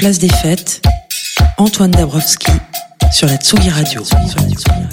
[0.00, 0.80] Place des fêtes,
[1.58, 2.50] Antoine Dabrowski
[3.12, 4.02] sur la Tsugi Radio.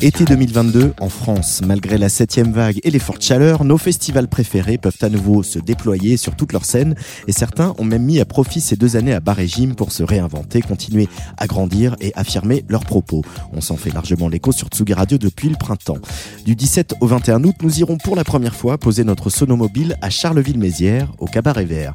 [0.01, 4.77] Été 2022 en France, malgré la septième vague et les fortes chaleurs, nos festivals préférés
[4.77, 6.95] peuvent à nouveau se déployer sur toutes leurs scènes
[7.27, 10.03] et certains ont même mis à profit ces deux années à bas régime pour se
[10.03, 13.23] réinventer, continuer à grandir et affirmer leurs propos.
[13.53, 15.99] On s'en fait largement l'écho sur Tsugi Radio depuis le printemps.
[16.43, 20.09] Du 17 au 21 août, nous irons pour la première fois poser notre sonomobile à
[20.09, 21.93] Charleville-Mézières, au Cabaret Vert.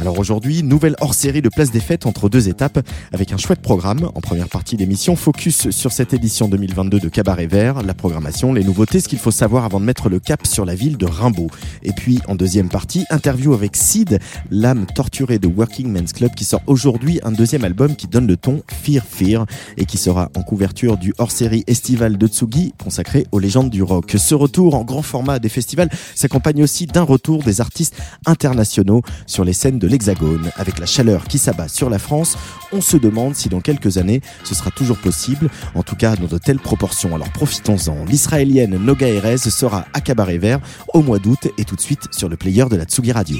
[0.00, 2.78] Alors aujourd'hui, nouvelle hors-série de Place des Fêtes entre deux étapes,
[3.12, 4.08] avec un chouette programme.
[4.14, 8.64] En première partie d'émission, focus sur cette édition 2022 de Cabaret Vert, la programmation, les
[8.64, 11.50] nouveautés, ce qu'il faut savoir avant de mettre le cap sur la ville de Rimbaud.
[11.82, 14.20] Et puis en deuxième partie, interview avec Sid,
[14.50, 18.38] l'âme torturée de Working Men's Club, qui sort aujourd'hui un deuxième album qui donne le
[18.38, 19.44] ton Fear Fear
[19.76, 24.14] et qui sera en couverture du hors-série estival de Tsugi consacré aux légendes du rock.
[24.16, 29.44] Ce retour en grand format des festivals s'accompagne aussi d'un retour des artistes internationaux sur
[29.44, 30.50] les scènes de l'Hexagone.
[30.56, 32.38] Avec la chaleur qui s'abat sur la France,
[32.72, 36.26] on se demande si dans quelques années ce sera toujours possible, en tout cas dans
[36.26, 37.14] de telles proportions.
[37.14, 38.04] Alors profitons-en.
[38.06, 40.60] L'israélienne Noga Erez sera à Cabaret Vert
[40.94, 43.38] au mois d'août et tout de suite sur le player de la Tsugi Radio.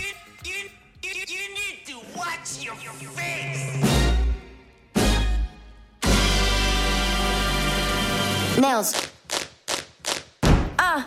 [8.60, 8.92] nails.
[10.78, 11.02] Uh,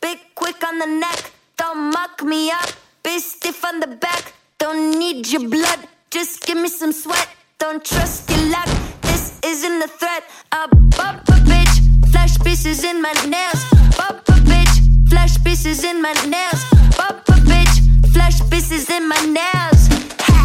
[0.00, 2.70] big quick on the neck, don't muck me up.
[3.02, 4.32] Be stiff on the back,
[4.70, 5.80] don't need your blood.
[6.10, 8.68] Just give me some sweat, don't trust your luck.
[9.00, 10.22] This isn't a threat.
[10.52, 11.74] A bump a bitch,
[12.10, 13.60] flash pieces in my nails.
[13.96, 14.74] Bump a bitch,
[15.08, 16.60] flash pieces in my nails.
[16.98, 17.76] Bump a bitch,
[18.12, 19.80] flash pieces in my nails.
[20.26, 20.36] Ha.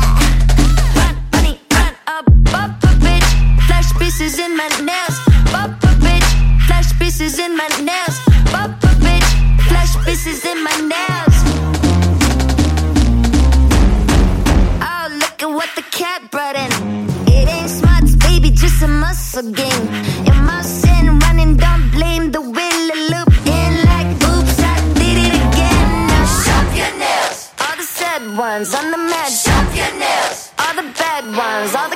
[0.98, 1.94] Run, money, run.
[2.16, 2.18] A
[2.54, 3.30] bump a bitch,
[3.68, 5.18] flash pieces in my nails.
[5.52, 6.30] Bump a bitch,
[6.68, 8.16] flash pieces in my nails.
[8.54, 9.30] Bump a bitch,
[9.68, 11.53] flash pieces in my nails.
[15.54, 16.72] What the cat brought in.
[17.28, 19.88] It ain't smarts, baby, just a muscle game.
[20.26, 23.30] In my sin, running, don't blame the will of loop.
[23.46, 26.08] In like, oops, I did it again.
[26.10, 27.52] Now shop your nails.
[27.62, 29.30] All the sad ones on the mat.
[29.30, 30.52] Shop your nails.
[30.58, 31.93] All the bad ones, all the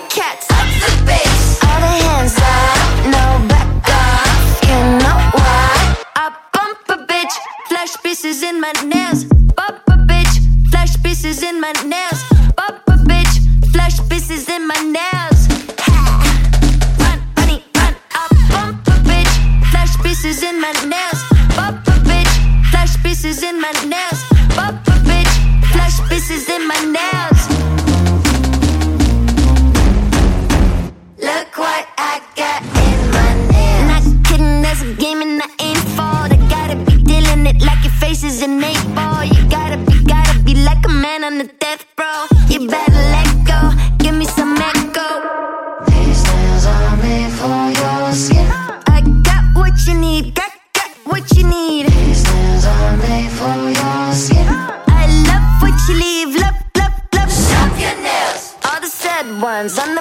[59.68, 59.97] danzando.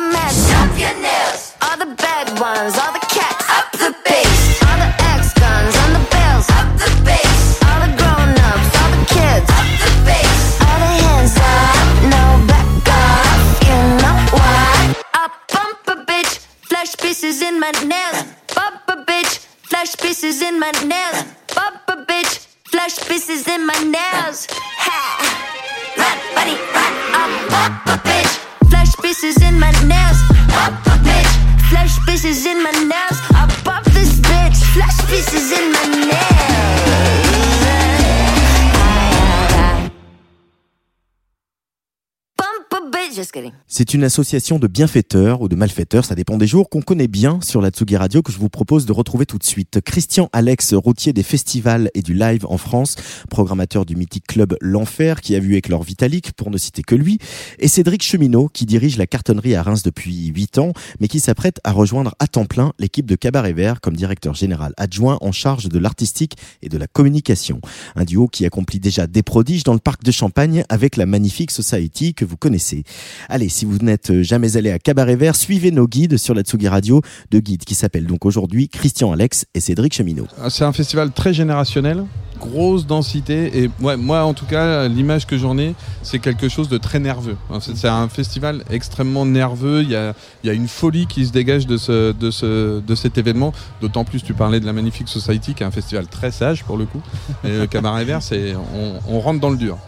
[43.78, 47.40] C'est une association de bienfaiteurs ou de malfaiteurs, ça dépend des jours, qu'on connaît bien
[47.42, 49.82] sur la Tsugi Radio, que je vous propose de retrouver tout de suite.
[49.84, 52.96] Christian Alex, routier des festivals et du live en France,
[53.28, 57.18] programmateur du mythique club L'Enfer, qui a vu éclore Vitalik, pour ne citer que lui,
[57.58, 61.60] et Cédric Cheminot, qui dirige la cartonnerie à Reims depuis 8 ans, mais qui s'apprête
[61.62, 65.68] à rejoindre à temps plein l'équipe de Cabaret Vert comme directeur général adjoint en charge
[65.68, 67.60] de l'artistique et de la communication.
[67.94, 71.50] Un duo qui accomplit déjà des prodiges dans le parc de Champagne avec la magnifique
[71.50, 72.82] Society que vous connaissez.
[73.28, 76.68] Allez, si vous n'êtes jamais allé à Cabaret Vert, suivez nos guides sur la Tsugi
[76.68, 80.26] Radio, deux guides qui s'appellent donc aujourd'hui Christian Alex et Cédric Cheminot.
[80.40, 82.04] Ah, C'est un festival très générationnel,
[82.38, 86.68] grosse densité et ouais, moi en tout cas l'image que j'en ai c'est quelque chose
[86.68, 87.36] de très nerveux.
[87.60, 90.14] C'est un festival extrêmement nerveux, il y a,
[90.44, 93.52] il y a une folie qui se dégage de, ce, de, ce, de cet événement,
[93.80, 96.76] d'autant plus tu parlais de la Magnifique Society qui est un festival très sage pour
[96.76, 97.00] le coup.
[97.44, 99.78] Et le Cabaret Vert c'est on, on rentre dans le dur.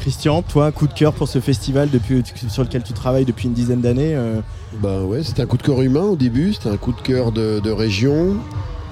[0.00, 3.52] Christian, toi, coup de cœur pour ce festival depuis, sur lequel tu travailles depuis une
[3.52, 4.16] dizaine d'années
[4.82, 7.32] Bah ouais, c'était un coup de cœur humain au début, c'était un coup de cœur
[7.32, 8.36] de, région,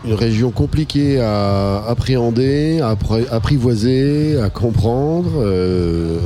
[0.05, 2.94] une région compliquée à appréhender, à
[3.31, 5.31] apprivoiser, à comprendre.
[5.38, 6.19] euh,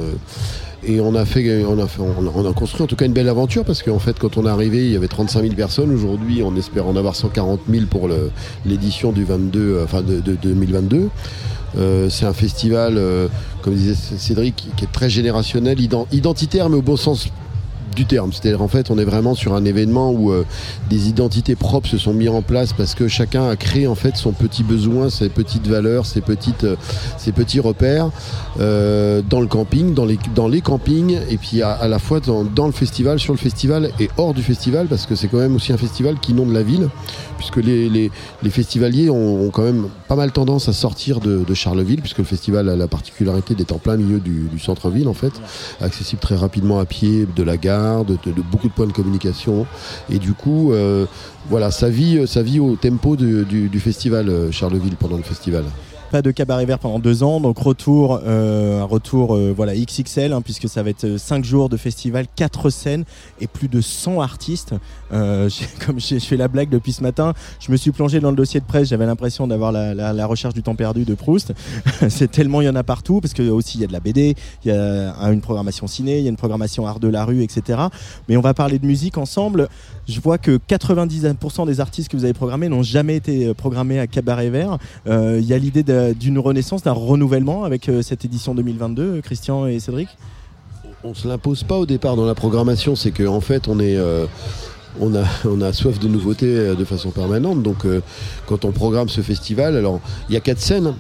[0.85, 3.07] et on a fait, on a fait, on a, on a construit en tout cas
[3.07, 5.55] une belle aventure parce qu'en fait, quand on est arrivé, il y avait 35 000
[5.55, 5.93] personnes.
[5.93, 8.09] Aujourd'hui, on espère en avoir 140 000 pour
[8.67, 11.09] l'édition du 22, euh, enfin de, de 2022.
[11.79, 13.29] Euh, c'est un festival, euh,
[13.63, 17.29] comme disait Cédric, qui, est très générationnel, ident- identitaire, mais au bon sens
[17.95, 18.33] du terme.
[18.33, 20.45] C'est-à-dire en fait, on est vraiment sur un événement où euh,
[20.91, 24.17] des identités propres se sont mis en place parce que chacun a créé en fait
[24.17, 26.77] son petit besoin, ses petites valeurs, ses petites, euh,
[27.19, 28.11] ses petits repères
[28.61, 32.45] euh, dans le camping, dans les, dans les campings, et puis à, la fois dans,
[32.45, 35.57] dans le festival, sur le festival et hors du festival, parce que c'est quand même
[35.57, 36.89] aussi un festival qui inonde la ville,
[37.39, 38.11] puisque les, les,
[38.43, 42.19] les festivaliers ont, ont quand même pas mal tendance à sortir de, de Charleville, puisque
[42.19, 45.33] le festival a la particularité d'être en plein milieu du, du centre-ville en fait,
[45.81, 48.17] accessible très rapidement à pied de la gare, de,
[48.51, 49.67] beaucoup de points de communication,
[50.11, 51.07] et du coup, euh,
[51.49, 52.19] voilà, ça vit,
[52.61, 55.65] au tempo du festival euh, Charleville pendant le festival.
[56.13, 60.35] Pas de cabaret vert pendant deux ans, donc retour, euh, un retour euh, voilà XXL,
[60.35, 63.05] hein, puisque ça va être euh, cinq jours de festival, quatre scènes
[63.41, 64.75] et plus de 100 artistes.
[65.11, 68.61] Comme je fais la blague depuis ce matin, je me suis plongé dans le dossier
[68.61, 71.53] de presse, j'avais l'impression d'avoir la, la- recherche du temps perdu de Proust.
[72.09, 74.01] C'est tellement il y en a partout, parce que aussi il y a de la
[74.01, 77.09] BD, il y a un- une programmation ciné, il y a une programmation art de
[77.09, 77.79] la rue, etc.
[78.29, 79.69] Mais on va parler de musique ensemble.
[80.09, 84.01] Je vois que 90% des artistes que vous avez programmés n'ont jamais été euh, programmés
[84.01, 84.79] à Cabaret Vert.
[85.07, 85.85] Euh, Il y a l'idée
[86.15, 90.09] d'une renaissance, d'un renouvellement avec euh, cette édition 2022, euh, Christian et Cédric?
[91.05, 93.99] On se l'impose pas au départ dans la programmation, c'est qu'en fait on est
[95.01, 97.63] on a, on a soif de nouveautés de façon permanente.
[97.63, 97.87] Donc,
[98.47, 100.95] quand on programme ce festival, alors il y a quatre scènes.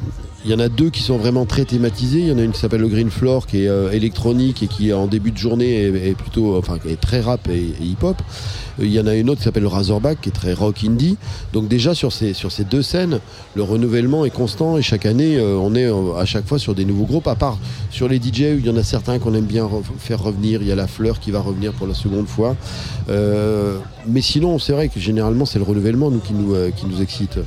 [0.44, 2.18] Il y en a deux qui sont vraiment très thématisées.
[2.18, 4.66] Il y en a une qui s'appelle le Green Floor, qui est euh, électronique et
[4.66, 8.16] qui en début de journée est, plutôt, est très rap et, hip-hop.
[8.80, 10.82] Euh, Il y en a une autre qui s'appelle le Razorback, qui est très rock
[10.84, 11.16] indie.
[11.52, 12.34] Donc déjà sur ces
[12.68, 13.20] deux scènes,
[13.54, 15.86] le renouvellement est constant et chaque année, euh, on est
[16.18, 17.28] à chaque fois sur des nouveaux groupes.
[17.28, 17.56] À part
[17.90, 20.60] sur les DJ, il y en a certains qu'on aime bien re- faire revenir.
[20.60, 22.56] Il y a la Fleur qui va revenir pour la seconde fois.
[23.08, 27.38] Mais sinon, c'est vrai que généralement, c'est le renouvellement qui nous excite.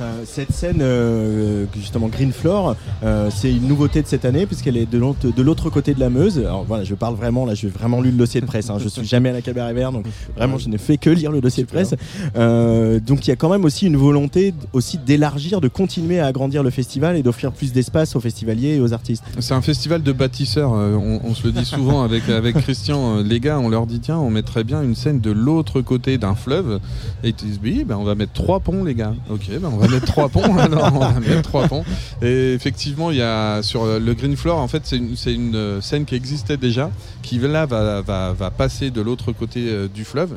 [0.00, 4.76] Euh, cette scène, euh, justement Green Floor, euh, c'est une nouveauté de cette année puisqu'elle
[4.76, 6.38] est de l'autre de l'autre côté de la Meuse.
[6.38, 8.70] Alors voilà, je parle vraiment là, j'ai vraiment lu le dossier de presse.
[8.70, 8.78] Hein.
[8.78, 10.06] Je suis jamais à la Cabaret Vert, donc
[10.36, 11.94] vraiment je ne fais que lire le dossier de presse.
[12.36, 16.26] Euh, donc il y a quand même aussi une volonté aussi d'élargir, de continuer à
[16.26, 19.24] agrandir le festival et d'offrir plus d'espace aux festivaliers et aux artistes.
[19.40, 20.74] C'est un festival de bâtisseurs.
[20.74, 23.18] euh, On, on se le dit souvent avec, avec Christian.
[23.18, 26.18] euh, Les gars, on leur dit tiens, on mettrait bien une scène de l'autre côté
[26.18, 26.78] d'un fleuve.
[27.24, 29.14] Et ils disent oui, ben, on va mettre trois ponts, les gars.
[29.30, 30.56] Ok, ben, on va mettre trois ponts.
[30.58, 31.84] Alors, on va mettre trois ponts.
[32.22, 35.80] Et effectivement, il y a sur euh, le Green Floor, en fait, c'est une, euh,
[35.80, 36.90] scène qui existait déjà,
[37.22, 40.30] qui là va, passer de l'autre côté euh, du fleuve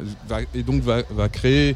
[0.54, 1.76] et donc va créer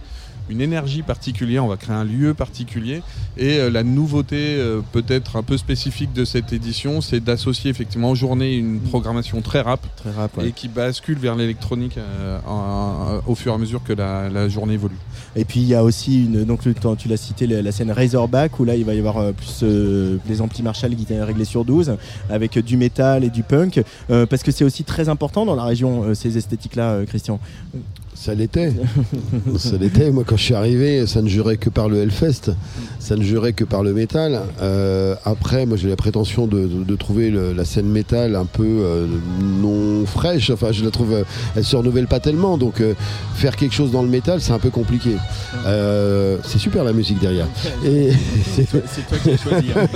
[0.49, 3.01] une énergie particulière, on va créer un lieu particulier.
[3.37, 8.11] Et euh, la nouveauté euh, peut-être un peu spécifique de cette édition, c'est d'associer effectivement
[8.11, 10.31] en journée une programmation très rap Très rap.
[10.43, 14.75] et qui bascule vers l'électronique euh, au fur et à mesure que la, la journée
[14.75, 14.95] évolue.
[15.35, 16.61] Et puis il y a aussi une, donc
[16.97, 20.41] tu l'as cité la, la scène Razorback où là il va y avoir plus des
[20.41, 21.97] amplis Marshall qui étaient réglés sur 12
[22.29, 26.13] avec du métal et du punk parce que c'est aussi très important dans la région
[26.15, 27.39] ces esthétiques là Christian.
[28.15, 28.73] Ça l'était.
[29.57, 30.09] ça l'était.
[30.09, 32.51] Moi, quand je suis arrivé, ça ne jurait que par le Hellfest.
[32.99, 34.41] Ça ne jurait que par le métal.
[34.61, 38.45] Euh, après, moi, j'ai la prétention de, de- de trouver le- la scène métal un
[38.45, 39.05] peu euh,
[39.61, 40.49] non fraîche.
[40.49, 41.23] Enfin, je la trouve, euh,
[41.55, 42.57] elle se renouvelle pas tellement.
[42.57, 42.93] Donc, euh,
[43.35, 45.11] faire quelque chose dans le métal, c'est un peu compliqué.
[45.63, 47.47] C'est super la musique derrière.
[47.85, 48.09] Et
[48.55, 48.79] C'est toi
[49.23, 49.67] qui as choisi.
[49.75, 49.87] hein.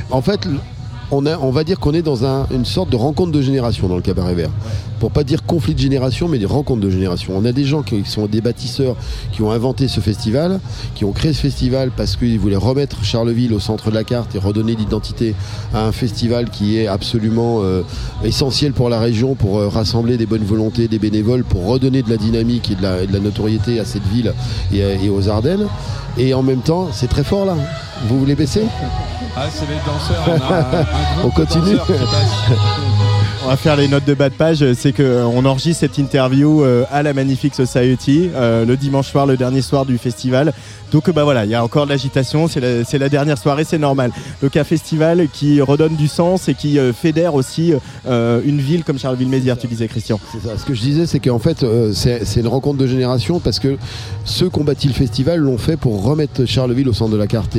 [0.10, 0.48] en fait,
[1.10, 4.02] on, va dire qu'on est dans un- une sorte de rencontre de génération dans le
[4.02, 4.50] cabaret vert.
[4.98, 7.32] Pour pas dire conflit de génération, mais des rencontres de génération.
[7.36, 8.96] On a des gens qui sont des bâtisseurs
[9.32, 10.60] qui ont inventé ce festival,
[10.94, 14.34] qui ont créé ce festival parce qu'ils voulaient remettre Charleville au centre de la carte
[14.34, 15.34] et redonner l'identité
[15.72, 17.82] à un festival qui est absolument euh,
[18.24, 22.10] essentiel pour la région, pour euh, rassembler des bonnes volontés, des bénévoles, pour redonner de
[22.10, 24.32] la dynamique et de la, notoriété à cette ville
[24.72, 25.66] et aux Ardennes.
[26.18, 27.56] Et en même temps, c'est très fort là.
[28.08, 28.62] Vous voulez baisser?
[29.36, 30.24] Ah, c'est les danseurs.
[30.26, 30.82] On, a un- un
[31.20, 32.58] groupe On de continue danseurs qui passe.
[33.42, 34.64] On va faire les notes de bas de page.
[34.74, 39.38] C'est qu'on enregistre cette interview euh, à la Magnifique Society euh, le dimanche soir, le
[39.38, 40.52] dernier soir du festival.
[40.92, 42.48] Donc euh, bah voilà, il y a encore de l'agitation.
[42.48, 44.12] C'est la, dernière soirée, c'est normal.
[44.42, 47.72] Donc un festival qui redonne du sens et qui euh, fédère aussi
[48.06, 50.18] euh, une ville comme Charleville-Mézières, tu disais Christian.
[50.32, 50.58] C'est ça.
[50.58, 53.76] Ce que je disais, c'est qu'en fait, euh, c'est une rencontre de génération parce que
[54.24, 57.26] ceux qui ont bâti le festival l'ont fait pour remettre Charleville au centre de la
[57.26, 57.56] carte.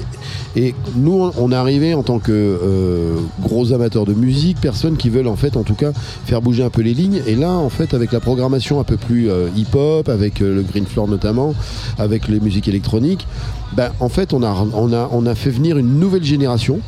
[0.55, 4.97] Et, et nous, on est arrivé en tant que euh, gros amateurs de musique, personnes
[4.97, 5.91] qui veulent en fait, en tout cas,
[6.25, 7.21] faire bouger un peu les lignes.
[7.27, 10.61] Et là, en fait, avec la programmation un peu plus euh, hip-hop, avec euh, le
[10.63, 11.53] Green Floor notamment,
[11.97, 13.27] avec les musiques électroniques,
[13.73, 16.79] ben, en fait, on a, on, a, on a fait venir une nouvelle génération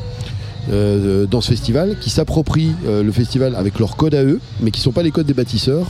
[0.71, 4.79] euh, dans ce festival qui s'approprient le festival avec leurs codes à eux, mais qui
[4.79, 5.87] ne sont pas les codes des bâtisseurs.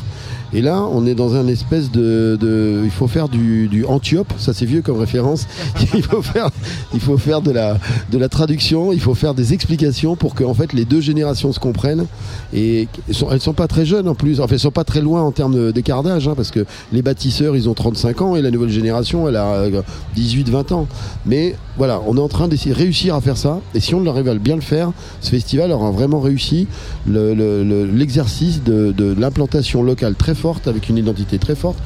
[0.53, 4.65] Et là, on est dans un espèce de, il faut faire du, Antiope, ça c'est
[4.65, 5.47] vieux comme référence.
[5.95, 6.49] il faut faire,
[6.93, 7.77] il faut faire de la,
[8.11, 11.51] de la traduction, il faut faire des explications pour que en fait les deux générations
[11.51, 12.05] se comprennent.
[12.53, 15.21] Et elles sont, sont pas très jeunes en plus, enfin elles sont pas très loin
[15.21, 18.51] en termes d'écart d'âge, hein, parce que les bâtisseurs ils ont 35 ans et la
[18.51, 19.63] nouvelle génération elle a
[20.15, 20.87] 18-20 ans.
[21.25, 23.59] Mais voilà, on est en train d'essayer de réussir à faire ça.
[23.73, 24.91] Et si on arrive à bien le faire,
[25.21, 26.67] ce festival aura vraiment réussi
[27.07, 30.35] le- le- le- l'exercice de, l'implantation locale très
[30.65, 31.77] avec une identité très forte,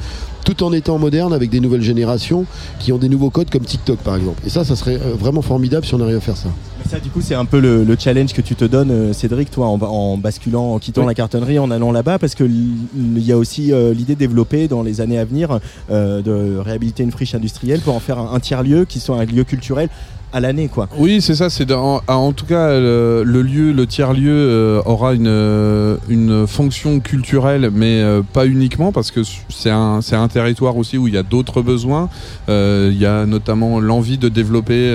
[0.44, 2.44] tout en étant moderne avec des nouvelles générations
[2.78, 4.40] qui ont des nouveaux codes comme TikTok par exemple.
[4.46, 6.48] Et ça, ça serait euh, vraiment formidable si on arrive à faire ça.
[6.82, 9.12] Mais ça, du coup, c'est un peu le, le challenge que tu te donnes, euh,
[9.12, 11.08] Cédric, toi, en, en basculant, en quittant Oui.
[11.08, 12.52] la cartonnerie, en allant là-bas, parce que l-
[12.96, 15.60] il y a aussi euh, l'idée de développer dans les années à venir
[15.90, 19.24] euh, de réhabiliter une friche industrielle pour en faire un, un tiers-lieu qui soit un
[19.24, 19.88] lieu culturel
[20.32, 20.88] à l'année, quoi.
[20.98, 21.48] Oui, c'est ça.
[21.50, 25.96] C'est en, en tout cas le, le lieu, le tiers lieu euh, aura une euh,
[26.08, 30.98] une fonction culturelle, mais euh, pas uniquement parce que c'est un c'est un territoire aussi
[30.98, 32.08] où il y a d'autres besoins.
[32.48, 34.94] Euh, Il y a notamment l'envie de développer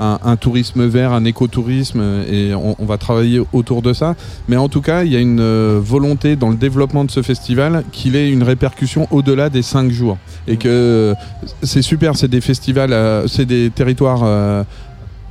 [0.00, 4.14] un, un tourisme vert, un écotourisme, et on, on va travailler autour de ça.
[4.48, 7.84] Mais en tout cas, il y a une volonté dans le développement de ce festival
[7.92, 11.14] qu'il ait une répercussion au-delà des cinq jours et que euh,
[11.62, 12.16] c'est super.
[12.16, 12.94] C'est des festivals,
[13.28, 14.61] c'est des territoires.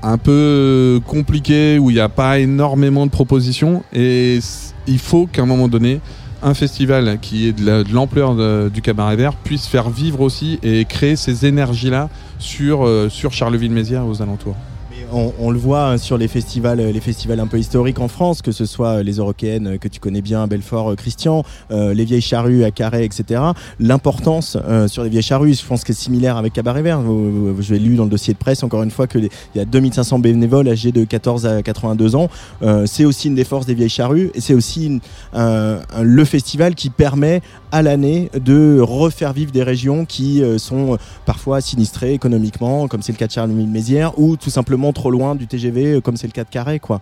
[0.03, 4.39] Un peu compliqué où il n'y a pas énormément de propositions et
[4.87, 5.99] il faut qu'à un moment donné
[6.43, 8.35] un festival qui est de la- de l'ampleur
[8.71, 13.31] du cabaret vert puisse faire vivre aussi et créer ces énergies là sur, euh, sur
[13.31, 14.55] Charleville-Mézières aux alentours.
[15.13, 18.53] On, le voit hein, sur les festivals, les festivals un peu historiques en France, que
[18.53, 22.21] ce soit euh, les Eurokéennes euh, que tu connais bien, Belfort, euh, Christian, les Vieilles
[22.21, 23.41] Charrues à Carré, etc.
[23.79, 27.01] L'importance sur les Vieilles Charrues, je pense que c'est similaire avec Cabaret Vert.
[27.01, 30.67] L'ai lu dans le dossier de presse encore une fois qu'il y a 2500 bénévoles
[30.67, 32.29] âgés de 14 à 82 ans.
[32.85, 34.99] C'est aussi une des forces des Vieilles Charrues et c'est aussi
[35.33, 37.41] le festival qui permet
[37.71, 43.11] à l'année de refaire vivre des régions qui euh, sont parfois sinistrées économiquement, comme c'est
[43.11, 46.33] le cas de Charleville-Mézières, ou tout simplement trop loin du TGV, euh, comme c'est le
[46.33, 47.01] cas de Carré, quoi.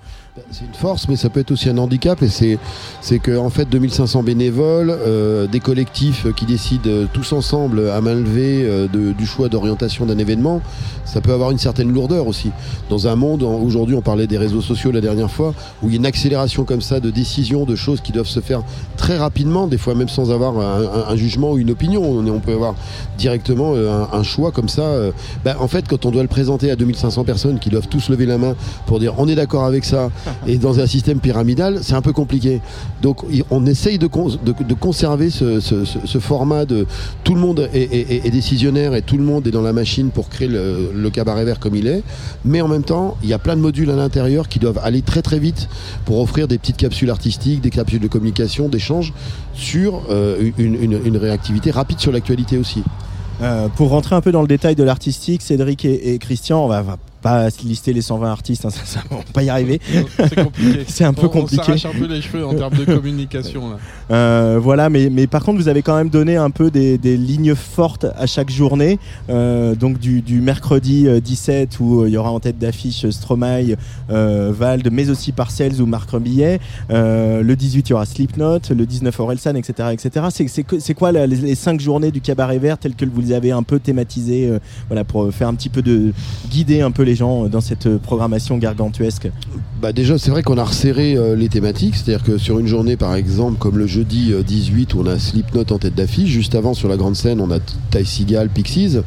[0.51, 2.21] C'est une force, mais ça peut être aussi un handicap.
[2.21, 2.57] Et c'est,
[3.01, 8.01] c'est que en fait, 2500 bénévoles, euh, des collectifs qui décident euh, tous ensemble à
[8.01, 10.61] main levée euh, du choix d'orientation d'un événement,
[11.05, 12.51] ça peut avoir une certaine lourdeur aussi.
[12.89, 15.95] Dans un monde, aujourd'hui, on parlait des réseaux sociaux la dernière fois, où il y
[15.95, 18.63] a une accélération comme ça de décisions, de choses qui doivent se faire
[18.97, 22.03] très rapidement, des fois même sans avoir un, jugement ou une opinion.
[22.03, 22.75] On, peut avoir
[23.17, 24.81] directement euh, un, un choix comme ça.
[24.83, 25.11] euh.
[25.43, 28.25] Bah, en fait, quand on doit le présenter à 2500 personnes qui doivent tous lever
[28.25, 30.09] la main pour dire on est d'accord avec ça,
[30.47, 32.61] et dans un système pyramidal, c'est un peu compliqué.
[33.01, 36.85] Donc on essaye de, cons- de, de conserver ce, ce- ce- ce format de
[37.23, 40.09] tout le monde est, est- est décisionnaire et tout le monde est dans la machine
[40.09, 42.03] pour créer le, le cabaret vert comme il est.
[42.45, 45.01] Mais en même temps, il y a plein de modules à l'intérieur qui doivent aller
[45.01, 45.67] très très vite
[46.05, 49.13] pour offrir des petites capsules artistiques, des capsules de communication, d'échange
[49.59, 52.83] sur euh, une, réactivité rapide sur l'actualité aussi.
[53.41, 56.97] Euh, pour rentrer un peu dans le détail de l'artistique, Cédric et, Christian, on va
[57.21, 59.79] pas lister les 120 artistes, hein, ça, ça, on va pas y arriver.
[60.17, 60.83] C'est compliqué.
[60.87, 61.61] C'est un peu On- compliqué.
[61.61, 63.77] On s'arrache un peu les cheveux en termes de communication là.
[64.11, 67.17] Euh, voilà, mais, mais par contre, vous avez quand même donné un peu des, des
[67.17, 68.99] lignes fortes à chaque journée.
[69.29, 73.07] Euh, donc du, du mercredi euh, 17 où euh, il y aura en tête d'affiche
[73.09, 73.75] Stromae,
[74.09, 76.59] euh, Vald, mais aussi Parcells ou Marc Rebillet.
[76.89, 78.59] Le 18, il y aura Slipknot.
[78.69, 79.89] Le 19, Orelsan, etc.
[79.93, 80.25] etc.
[80.79, 83.51] C'est, quoi la- les, les cinq journées du cabaret vert telles que vous les avez
[83.51, 84.51] un peu thématisées
[84.87, 86.13] voilà, pour faire un petit peu de
[86.49, 89.29] guider un peu les les gens euh, dans cette euh, programmation gargantuesque?
[89.81, 92.97] Bah déjà, c'est vrai qu'on a resserré euh, les thématiques, c'est-à-dire que sur une journée,
[92.97, 96.53] par exemple, comme le jeudi euh, 18, où on a Slipknot en tête d'affiche, juste
[96.55, 98.97] avant sur la grande scène, on a Ty Seagal, Pixies,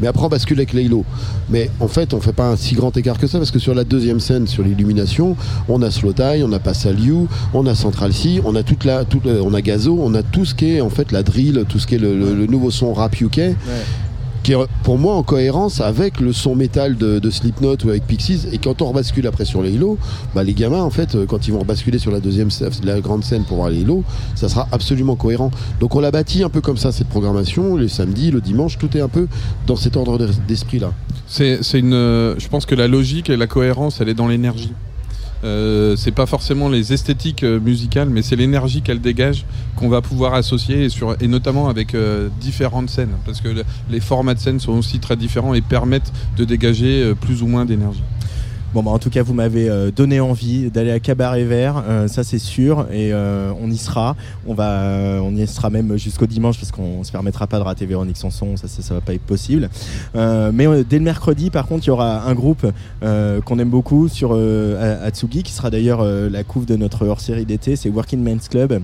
[0.00, 1.04] mais après on bascule avec Laylo.
[1.50, 3.74] Mais en fait, on fait pas un si grand écart que ça, parce que sur
[3.74, 5.36] la deuxième scène, sur l'illumination,
[5.68, 9.04] on a Slow Tie, on a Passaliu, on a Central C, on a toute la,
[9.04, 11.64] toute, la- on a Gazo, on a tout ce qui est en fait la drill,
[11.68, 13.40] tout ce qui est le, le- le nouveau son rap UK
[14.42, 18.06] qui est pour moi en cohérence avec le son métal de, de Slipknot ou avec
[18.06, 18.46] Pixies.
[18.52, 19.98] Et quand on rebascule après sur les Halo,
[20.34, 22.48] bah les gamins, en fait, euh, quand ils vont basculer sur la deuxième,
[22.84, 24.02] la grande scène pour voir les Halo,
[24.34, 25.50] ça sera absolument cohérent.
[25.80, 28.96] Donc on l'a bâti un peu comme ça cette programmation, les samedis, le dimanche, tout
[28.96, 29.26] est un peu
[29.66, 30.92] dans cet ordre d'es- d'esprit-là.
[31.26, 31.92] C'est c'est une.
[31.94, 34.72] euh, Je pense que la logique et la cohérence, elle est dans l'énergie.
[35.42, 40.02] Euh, c'est pas forcément les esthétiques euh, musicales, mais c'est l'énergie qu'elle dégage qu'on va
[40.02, 40.86] pouvoir associer
[41.20, 44.98] et, notamment avec euh, différentes scènes, parce que le- les formats de scènes sont aussi
[44.98, 48.02] très différents et permettent de dégager plus ou moins d'énergie.
[48.72, 52.06] Bon, bah, en tout cas, vous m'avez euh, donné envie d'aller à Cabaret Vert, euh,
[52.06, 54.14] ça c'est sûr, et euh, on y sera.
[54.46, 57.64] On va, euh, on y sera même jusqu'au dimanche parce qu'on se permettra pas de
[57.64, 59.68] rater Véronique Sanson, ça, ça, ça va pas être possible.
[60.14, 62.64] Mais dès le mercredi, par contre, il y aura un groupe
[63.00, 64.38] qu'on aime beaucoup sur
[65.02, 68.80] Atsugi, qui sera d'ailleurs la couve de notre hors-série d'été, c'est Working Men's Club.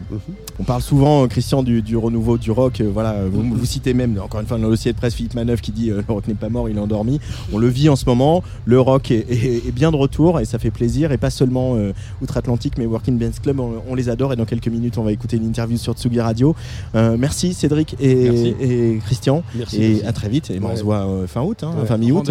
[0.58, 2.80] On parle souvent, Christian, du, du renouveau du rock.
[2.92, 5.60] voilà, vous, vous citez même, encore une fois, dans le dossier de presse, Philippe Manœuvre
[5.60, 7.20] qui dit le rock n'est pas mort, il est endormi.
[7.52, 8.42] On le vit en ce moment.
[8.64, 11.12] Le rock est, est- est bien de retour et ça fait plaisir.
[11.12, 11.92] Et pas seulement euh,
[12.22, 14.32] Outre-Atlantique, mais Working Men's Club, on, on les adore.
[14.32, 16.56] Et dans quelques minutes, on va écouter une interview sur Tsugi Radio.
[16.94, 18.54] Euh, merci Cédric et, Merci.
[18.60, 19.42] et Christian.
[19.54, 20.06] Merci, et merci.
[20.06, 20.50] à très vite.
[20.50, 21.82] Et on se voit euh, fin août, hein, Ouais.
[21.82, 22.30] enfin mi-août.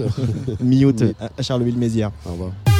[0.60, 1.02] Mi-août.
[1.36, 2.12] à Charleville-Mézières.
[2.26, 2.75] Au revoir.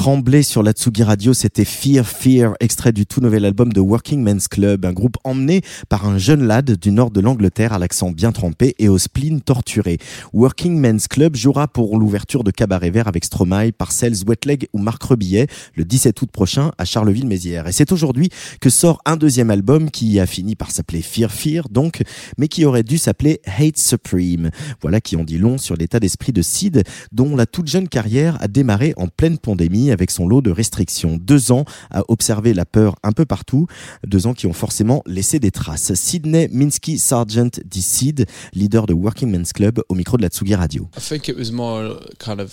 [0.00, 4.22] Tremblé sur la Tsugi Radio, c'était Fear Fear, extrait du tout nouvel album de Working
[4.22, 5.60] Men's Club, un groupe emmené
[5.90, 9.42] par un jeune lad du nord de l'Angleterre à l'accent bien trempé et au spleen
[9.42, 9.98] torturé.
[10.32, 15.02] Working Men's Club jouera pour l'ouverture de Cabaret Vert avec Stromae, Parcells, Wetleg ou Marc
[15.02, 17.68] Rebillet le 17 août prochain à Charleville-Mézières.
[17.68, 18.30] Et c'est aujourd'hui
[18.62, 22.00] que sort un deuxième album qui a fini par s'appeler Fear Fear donc,
[22.38, 24.50] mais qui aurait dû s'appeler Hate Supreme.
[24.80, 28.38] Voilà qui en dit long sur l'état d'esprit de Sid, dont la toute jeune carrière
[28.40, 31.18] a démarré en pleine pandémie avec son lot de restrictions.
[31.20, 33.66] Deux ans à observer la peur un peu partout,
[34.06, 35.94] deux ans qui ont forcément laissé des traces.
[35.94, 40.54] Sidney Minsky Sargent dit Sid, leader de Working Men's Club, au micro de la Tsugi
[40.54, 40.88] Radio.
[40.96, 42.52] I think it was more kind of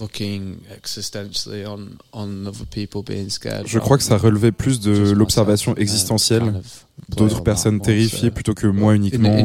[0.00, 3.66] looking existentially on on other people being scared.
[3.66, 6.62] Je crois que ça relevait plus de l'observation existentielle
[7.08, 9.36] d'autres personnes terrifiées plutôt que moi uniquement.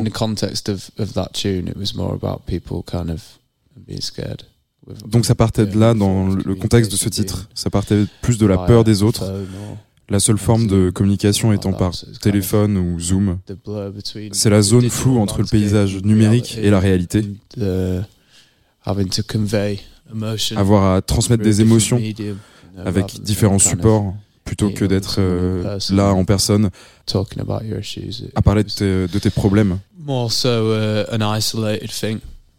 [5.08, 7.50] Donc ça partait de là dans le contexte de ce titre.
[7.54, 9.24] Ça partait plus de la peur des autres.
[10.08, 13.40] La seule forme de communication étant par téléphone ou Zoom.
[14.32, 17.26] C'est la zone floue entre le paysage numérique et la réalité.
[17.58, 18.02] uh,
[20.56, 22.00] Avoir à transmettre des émotions
[22.86, 26.70] avec différents supports plutôt que d'être euh, là en personne
[27.08, 28.26] talking about your issues.
[28.26, 29.80] It à parler de tes, de tes problèmes.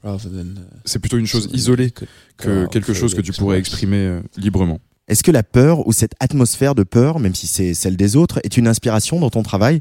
[0.06, 0.60] More so uh, an isolated thing rather than.
[0.62, 3.32] uh, C'est plutôt une chose something isolée you could go que quelque chose que freely
[3.32, 4.78] tu pourrais exprimer euh, librement.
[5.08, 8.40] Est-ce que la peur ou cette atmosphère de peur, même si c'est celle des autres,
[8.42, 9.80] est une inspiration dans ton travail?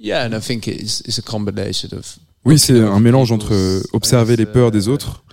[0.00, 3.82] Yeah, and I think it's it's a combination of Oui, c'est un mélange entre euh,
[3.92, 5.24] observer les peurs uh, des autres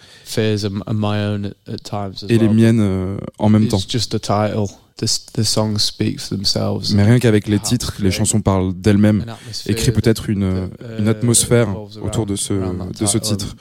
[1.67, 3.77] at times as et les miennes euh, en même temps.
[3.77, 4.65] It's just a title.
[4.97, 6.93] The, the songs speak for themselves.
[6.93, 9.25] Mais rien qu'avec les titres, les chansons parlent d'elles-mêmes.
[9.65, 11.67] Écrit peut-être une, uh, atmosphère
[12.01, 12.53] autour de around- ce,
[12.99, 13.55] de titre,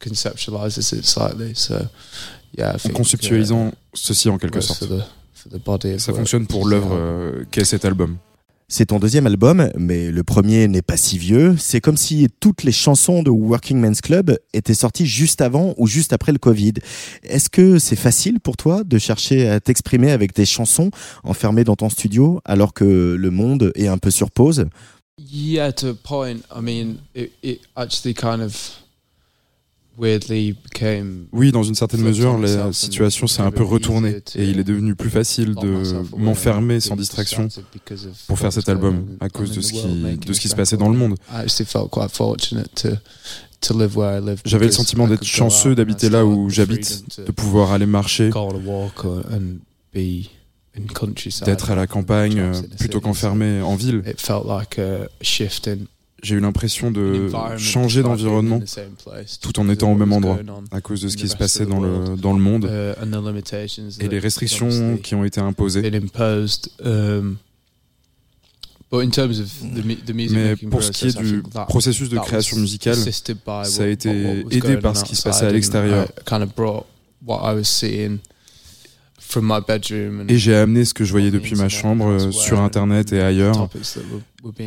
[0.00, 1.54] Conceptualizes it slightly.
[1.54, 1.74] So,
[2.56, 4.86] yeah, I en think, conceptualisant ceci en uh, quelque sorte.
[4.86, 7.84] For the, for the body of Ça fonctionne pour It's, l'œuvre uh, euh, qu'est cet
[7.84, 8.18] album.
[8.68, 11.54] C'est ton deuxième album, mais le premier n'est pas si vieux.
[11.56, 15.86] C'est comme si toutes les chansons de Working Men's Club étaient sorties juste avant ou
[15.86, 16.72] juste après le Covid.
[17.22, 20.90] Est-ce que c'est facile pour toi de chercher à t'exprimer avec des chansons
[21.22, 24.66] enfermées dans ton studio alors que le monde est un peu sur pause?
[25.16, 26.38] Yeah, to a point.
[26.50, 28.82] I mean, it, it actually kind of.
[31.32, 34.64] Oui, dans une certaine mesure, la situation and s'est un peu retournée et il est
[34.64, 35.82] devenu plus facile de
[36.16, 39.62] m'enfermer sans distraction distracted because of pour faire cet album à cause in de the
[39.62, 41.14] ce world qui, making de ce qui this se passait dans le monde.
[41.30, 42.88] I actually felt quite fortunate to
[43.60, 44.40] to live where I live.
[44.44, 48.30] J'avais le sentiment d'être chanceux d'habiter là où j'habite, de pouvoir aller marcher,
[51.44, 54.02] d'être à la campagne euh, plutôt qu'enfermé en ville.
[56.26, 58.58] J'ai eu l'impression de changer d'environnement
[59.40, 60.38] tout en étant au même endroit
[60.72, 63.24] à cause de ce qui se passait dans le, dans le monde Uh, and the
[63.24, 65.82] limitations et les restrictions qui ont été imposées.
[66.84, 67.36] Um,
[68.90, 72.08] but in terms of the, mu- the music Mais pour ce qui est du processus
[72.08, 72.96] de création musicale,
[73.64, 74.08] ça a été
[74.50, 76.08] aidé par ce qui se passait à and l'extérieur.
[80.28, 83.68] Et j'ai amené ce que je voyais depuis ma chambre euh, sur Internet et ailleurs.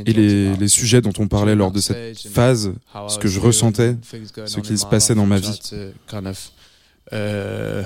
[0.06, 2.74] Et les, les sujets dont on parlait lors de cette phase,
[3.08, 3.96] ce que je ressentais,
[4.46, 5.60] ce qui se passait dans ma vie.
[7.12, 7.84] uh,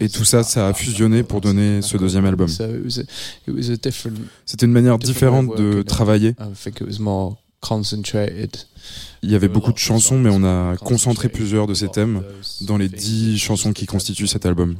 [0.00, 2.48] Et tout ça, ça a fusionné pour donner ce deuxième album.
[2.48, 6.34] C'était une manière différente de travailler.
[7.66, 8.56] Concentrated.
[9.22, 12.22] Il y avait beaucoup de chansons, mais on a concentré plusieurs de ces thèmes
[12.60, 14.76] dans les dix chansons qui constituent cet album.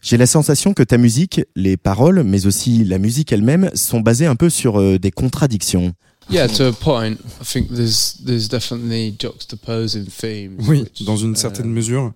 [0.00, 4.26] J'ai la sensation que ta musique, les paroles, mais aussi la musique elle-même, sont basées
[4.26, 5.94] un peu sur euh, des contradictions.
[6.30, 10.56] Yeah, to a point, I think there's there's definitely juxtaposing themes.
[10.68, 12.12] Oui, dans une uh, certaine mesure,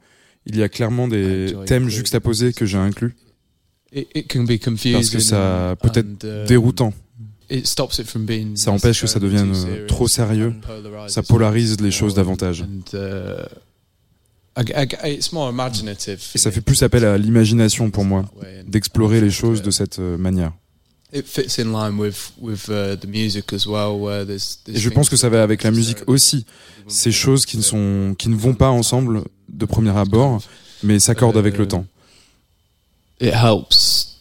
[0.46, 3.16] il y a clairement des thèmes juxtaposés que j'ai inclus
[3.92, 4.94] it, it can be confusing.
[4.94, 6.92] parce que ça peut être um, déroutant.
[7.50, 10.54] It stops it from being Ça empêche que ça devienne euh, trop sérieux.
[11.08, 12.64] Ça polarise les choses davantage.
[12.92, 13.46] uh,
[15.50, 16.20] imaginative.
[16.34, 18.26] Et ça fait plus appel à l'imagination pour moi,
[18.66, 20.52] d'explorer les choses de cette euh, manière.
[21.10, 24.58] It fits in line with with uh, the music as well, where there's.
[24.64, 26.44] there's Et je pense que things ça that va avec la musique aussi.
[26.86, 30.42] Ces choses qui ne sont, qui ne vont pas ensemble de premier abord,
[30.82, 31.86] mais s'accordent avec le temps.
[33.22, 34.17] It helps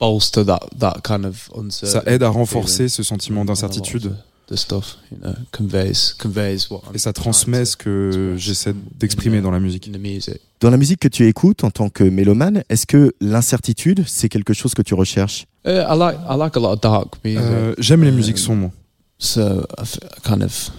[0.00, 4.12] bolster that that kind of Ça aide à renforcer ce sentiment d'incertitude
[4.48, 6.80] The stuff, you know, conveys conveys what.
[6.88, 9.86] I'm et ça transmet ce que j'essaie d'exprimer dans la musique.
[9.86, 10.40] in the music.
[10.60, 14.52] Dans la musique que tu écoutes en tant que mélomane, est-ce que l'incertitude, c'est quelque
[14.52, 15.46] chose que tu recherches?
[15.64, 17.40] Uh, I like I like a lot of dark music.
[17.44, 18.72] Euh, J'aime les Um, musiques sombres.
[19.18, 20.70] So I, f- I kind of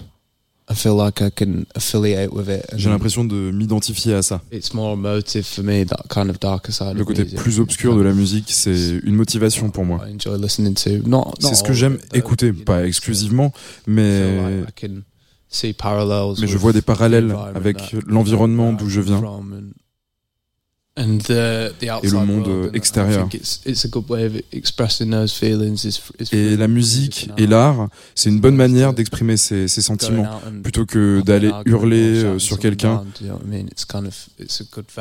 [0.72, 2.66] I feel like I can affiliate with it.
[2.78, 4.42] J'ai l'impression de m'identifier à ça.
[4.52, 6.96] It's more emotive for me, that kind of darker side.
[6.96, 7.40] Le of côté music.
[7.40, 10.02] plus obscur de la musique, c'est une motivation pour moi.
[10.08, 11.08] I enjoy listening to.
[11.08, 13.52] Not, C'est ce que j'aime écouter, pas exclusivement,
[13.86, 14.64] mais
[15.62, 19.22] mais je vois des parallèles avec l'environnement d'où je viens.
[21.02, 23.28] And- the, the outside monde, world, euh, extérieur.
[23.30, 25.84] think It's, it's a good way of expressing those feelings.
[25.86, 30.42] Is, is Et la musique et l'art, c'est une bonne manière d'exprimer ses, ses sentiments,
[30.64, 33.04] plutôt que d'aller hurler euh, sur quelqu'un.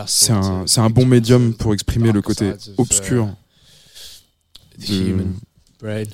[0.06, 3.28] C'est un, un bon médium pour exprimer le côté obscur
[4.78, 5.24] de-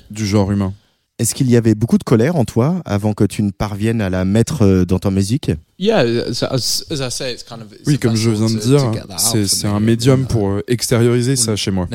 [0.09, 0.73] du genre humain.
[1.19, 4.09] Est-ce qu'il y avait beaucoup de colère en toi avant que tu ne parviennes à
[4.11, 5.49] la mettre euh, dans ta musique?
[5.79, 7.73] Yeah, as, as, as I say, it's kind of.
[7.73, 10.49] it's Oui, a comme je viens de dire, c'est for c'est me, un médium pour
[10.49, 11.87] euh, extérioriser ça chez moi.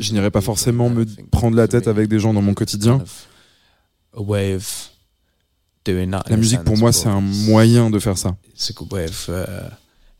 [0.00, 2.98] Je n'irai pas forcément me prendre la tête avec des gens dans mon quotidien.
[2.98, 3.26] kind of
[4.16, 4.90] a way of
[5.84, 8.36] doing that in La a musique pour moi c'est un moyen de faire ça,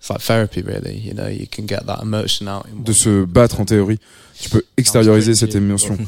[0.01, 0.11] It's.
[0.11, 0.99] Uh, like therapy, really.
[0.99, 2.67] You know, you can get that emotion out.
[2.67, 3.99] In de se battre en théorie.
[4.41, 5.99] Tu peux extérioriser cette émotion.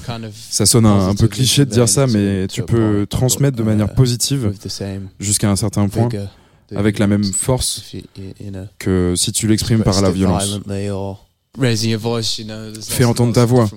[0.50, 3.68] Ça sonne un, un peu cliché de dire ça, mais tu peux transmettre de but,
[3.68, 4.52] manière uh, positive
[5.20, 6.08] jusqu'à un certain point,
[6.74, 7.82] avec la même force
[8.78, 10.46] que si tu l'exprimes par la violence.
[10.46, 11.26] violently or
[11.58, 13.68] raising your voice, you know, there's Fais entendre ta voix.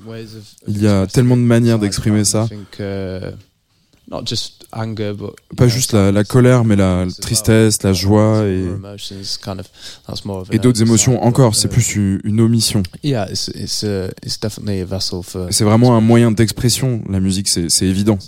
[0.67, 2.47] Il y a tellement de manières d'exprimer ça.
[4.05, 7.81] I think, not just anger, but, you Pas juste la, la colère, mais la tristesse,
[7.83, 8.65] la joie et,
[10.51, 11.55] et d'autres émotions encore.
[11.55, 12.83] C'est uh, plus une, omission.
[13.03, 14.09] Yeah, it's it's uh.
[15.51, 17.03] C'est vraiment un moyen d'expression.
[17.09, 18.19] La musique, c'est évident.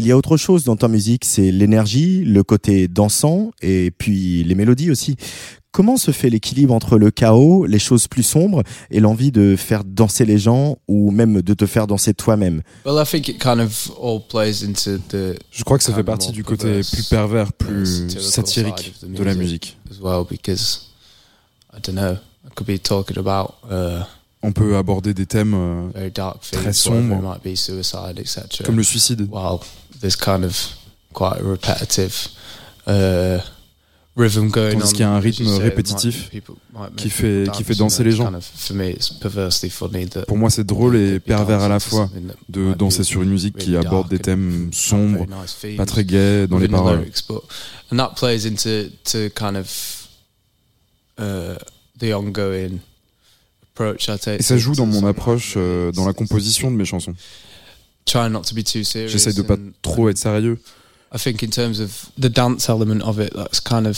[0.00, 4.42] Il y a autre chose dans ta musique, c'est l'énergie, le côté dansant et puis
[4.44, 5.16] les mélodies aussi.
[5.72, 9.84] Comment se fait l'équilibre entre le chaos, les choses plus sombres et l'envie de faire
[9.84, 12.62] danser les gens ou même de te faire danser toi-même?
[12.86, 16.00] Well, I think it kind of all plays into the Je crois que ça fait
[16.00, 19.22] of partie more du côté perverse, plus pervers, plus satirical satirique side of the de
[19.22, 19.76] la musique.
[19.90, 20.86] as well, because
[21.74, 22.14] I don't know,
[22.46, 24.02] I could be talking about uh,
[24.42, 27.14] On peut aborder des thèmes euh, very dark Très sombres.
[27.14, 28.64] it might be suicide, etc.
[28.64, 29.28] comme le suicide.
[30.00, 30.56] There's kind of
[31.12, 32.28] quite a repetitive
[32.86, 33.38] uh,
[34.16, 34.90] rhythm going Tandis on.
[34.92, 36.30] qu'il y a un rythme répétitif
[36.96, 38.30] qui fait- qui fait danser les gens.
[40.26, 42.08] Pour moi, c'est drôle et pervers à la fois
[42.48, 45.26] de danser sur une musique qui aborde des thèmes sombres,
[45.76, 47.00] pas très gais dans les paroles.
[47.00, 47.42] lyrics, but
[47.92, 49.68] and that plays into to kind of
[51.18, 51.56] uh,
[51.98, 52.78] the ongoing
[53.74, 54.40] approach I take.
[54.40, 57.14] Et ça joue dans mon approche, euh, dans la composition de mes chansons.
[58.06, 59.12] Trying not to be too serious.
[59.12, 60.58] J'essaye de pas trop être sérieux.
[61.12, 63.96] I think in terms of the dance element of it, that's kind of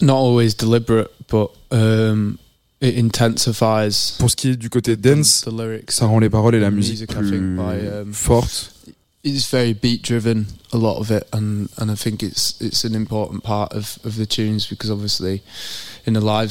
[0.00, 2.38] not always deliberate, but um,
[2.80, 5.90] it intensifies Pour ce qui est du côté dance, the lyrics.
[5.92, 8.72] ça rend les paroles et la The musique music, plus think, by, um, fortes.
[9.24, 12.94] It's very beat driven, a lot of it, and, and I think it's it's an
[12.94, 15.42] important part of, of the tunes because obviously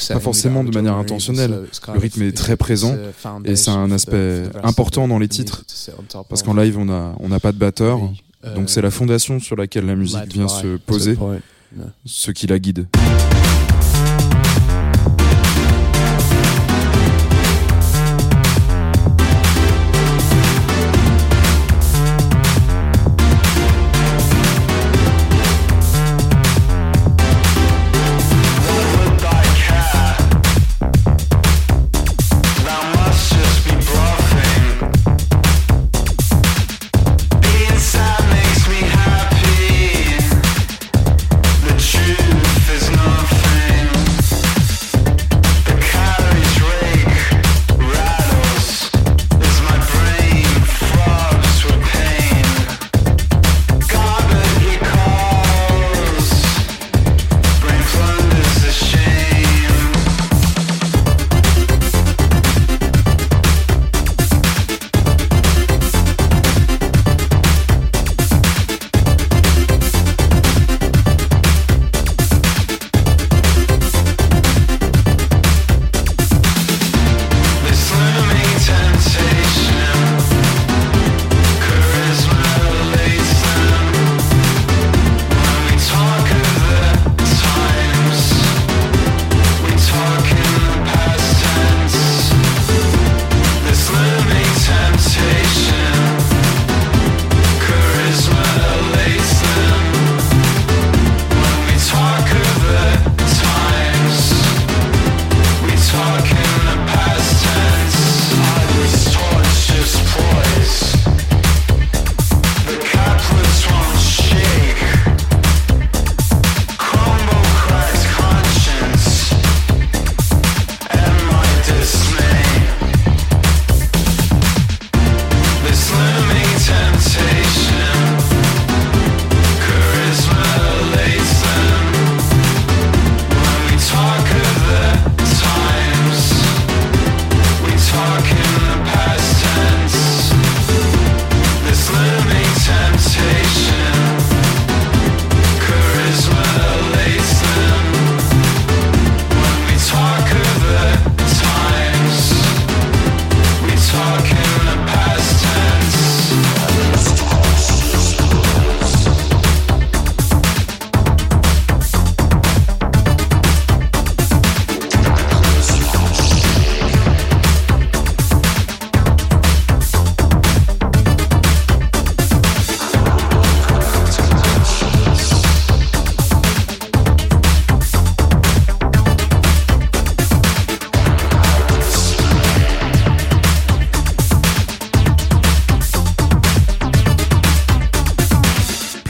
[0.09, 1.61] Pas forcément de a manière intentionnelle.
[1.83, 5.27] kind Le rythme est très it's présent a et c'est un aspect important dans les
[5.27, 5.63] titres.
[6.29, 7.99] Parce qu'en live, on a on n'a pas de batteur,
[8.45, 11.17] Uh, donc c'est la fondation sur laquelle la musique vient se a poser,
[12.05, 12.87] ce qui la guide.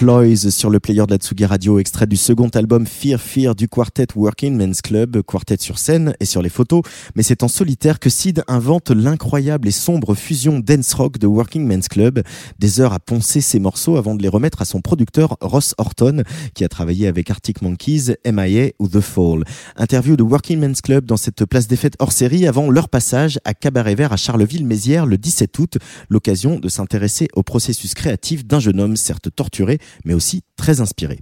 [0.06, 4.06] Sur le player de la Tsugi Radio, extrait du second album Fear Fear du quartet
[4.16, 6.84] Working Men's Club, quartet sur scène et sur les photos,
[7.16, 11.66] mais c'est en solitaire que Sid invente l'incroyable et sombre fusion dance rock de Working
[11.66, 12.22] Men's Club.
[12.60, 16.22] Des heures à poncer ses morceaux avant de les remettre à son producteur Ross Horton,
[16.54, 19.44] qui a travaillé avec Arctic Monkeys, MIA ou The Fall.
[19.76, 23.40] Interview de Working Men's Club dans cette place des fêtes hors série avant leur passage
[23.44, 25.78] à Cabaret Vert à Charleville-Mézières le 17 août,
[26.10, 31.20] l'occasion de s'intéresser au processus créatif d'un jeune homme certes torturé, mais aussi très inspiré.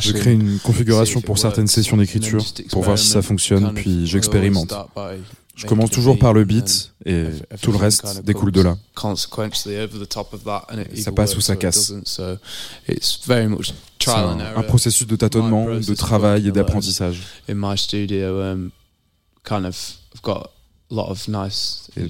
[0.00, 4.74] Je crée une configuration pour certaines sessions d'écriture, pour voir si ça fonctionne, puis j'expérimente.
[5.54, 7.24] Je commence toujours par le beat et
[7.60, 8.76] tout le reste découle de là.
[10.94, 11.92] Ça passe ou ça casse.
[12.04, 12.38] C'est un,
[14.56, 17.22] un, processus de tâtonnement, de travail et d'apprentissage.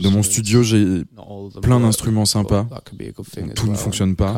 [0.02, 1.02] Dans mon studio, j'ai
[1.62, 2.66] plein d'instruments sympas.
[3.54, 4.32] Tout ne fonctionne pas.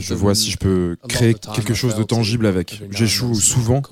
[0.00, 2.82] Je vois si je peux créer quelque chose de tangible avec.
[2.90, 3.82] J'échoue souvent,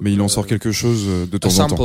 [0.00, 1.76] mais il en sort quelque chose de temps en temps.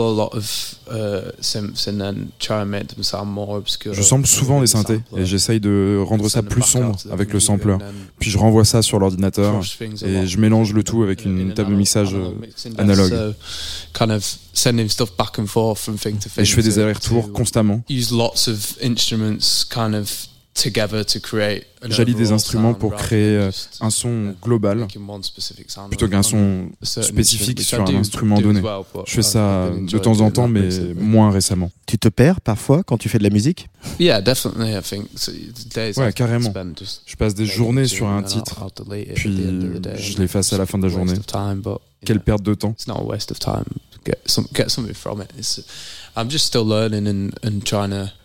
[3.93, 7.77] Je sample souvent les synthés et j'essaye de rendre ça plus sombre avec le sampler.
[8.19, 9.61] Puis je renvoie ça sur l'ordinateur
[10.03, 12.15] et je mélange le tout avec une table de mixage
[12.79, 13.35] analogue.
[16.37, 17.83] Et je fais des allers-retours constamment.
[21.89, 24.87] J'allie des instruments pour créer euh, un son global
[25.89, 28.61] plutôt qu'un son spécifique sur un instrument donné.
[29.05, 31.71] Je fais ça de temps en temps, mais moins récemment.
[31.85, 33.67] Tu te perds parfois quand tu fais de la musique?
[35.97, 36.53] Ouais, carrément.
[37.05, 38.65] Je passe des journées sur un titre,
[39.15, 39.37] puis
[39.97, 41.13] je l'efface à la fin de la journée.
[42.05, 42.75] Quelle perte de temps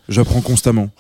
[0.09, 0.91] J'apprends constamment.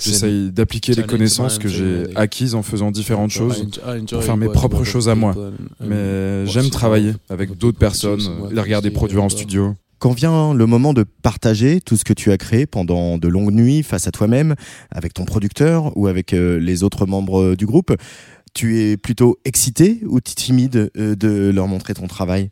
[0.00, 3.66] J'essaye d'appliquer les connaissances que j'ai acquises en faisant différentes choses
[4.10, 5.34] pour faire mes propres choses à moi.
[5.80, 9.74] Mais j'aime travailler avec d'autres personnes, les regarder produire en studio.
[9.98, 13.52] Quand vient le moment de partager tout ce que tu as créé pendant de longues
[13.52, 14.56] nuits face à toi-même,
[14.90, 17.94] avec ton producteur ou avec euh, les autres membres du groupe,
[18.54, 22.50] tu es plutôt excité ou timide euh, de leur montrer ton travail?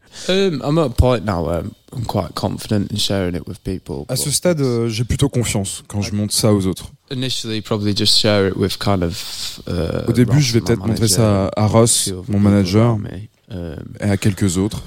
[4.08, 6.92] À ce stade, euh, j'ai plutôt confiance quand je montre ça aux autres.
[9.66, 12.98] Uh, Au début, je vais peut-être montrer ça à Ross, mon manager,
[14.00, 14.84] et à quelques autres.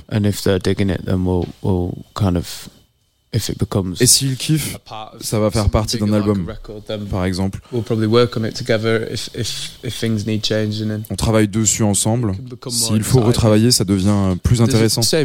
[3.99, 4.77] Et s'ils kiffent,
[5.19, 6.45] ça va faire partie d'un album,
[7.09, 7.59] par exemple.
[11.09, 12.33] On travaille dessus ensemble.
[12.69, 15.01] S'il faut retravailler, ça devient plus intéressant.
[15.01, 15.17] Ça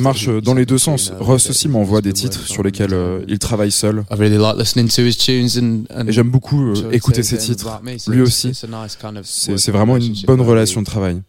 [0.00, 1.12] marche dans les deux sens.
[1.18, 4.04] Ross aussi m'envoie des titres sur lesquels euh, il travaille seul.
[4.10, 7.80] Et j'aime beaucoup euh, écouter ses titres.
[8.08, 8.52] Lui aussi.
[9.24, 11.20] C'est vraiment une bonne relation de travail.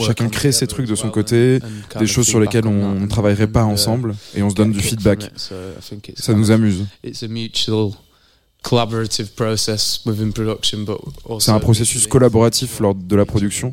[0.00, 1.60] Chacun crée ses trucs de son côté,
[1.98, 4.80] des choses sur lesquelles on ne travaillerait pas uh, ensemble, et on se donne du
[4.80, 5.30] feedback.
[6.16, 6.84] Ça nous amuse.
[11.38, 13.72] C'est un processus collaboratif lors de la production,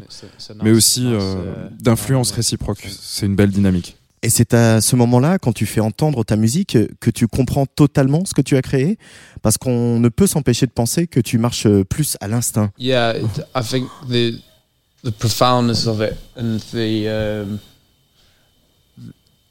[0.63, 2.87] mais aussi euh, uh, d'influence réciproque.
[3.01, 3.97] C'est une belle dynamique.
[4.23, 8.23] Et c'est à ce moment-là, quand tu fais entendre ta musique, que tu comprends totalement
[8.23, 8.97] ce que tu as créé
[9.41, 12.71] Parce qu'on ne peut s'empêcher de penser que tu marches plus à l'instinct.
[12.79, 13.15] Yeah,
[13.53, 17.59] I think the profoundness of it and the um,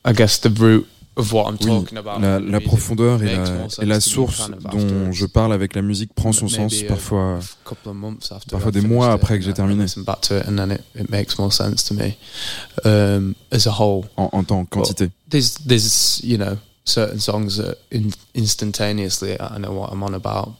[0.04, 0.86] I guess the root
[1.60, 1.84] oui,
[2.20, 6.32] la, la profondeur et la, et la source dont je parle avec la musique prend
[6.32, 7.38] son sens parfois,
[8.50, 9.84] parfois des mois après que j'ai terminé.
[14.16, 15.10] En, en tant quantité.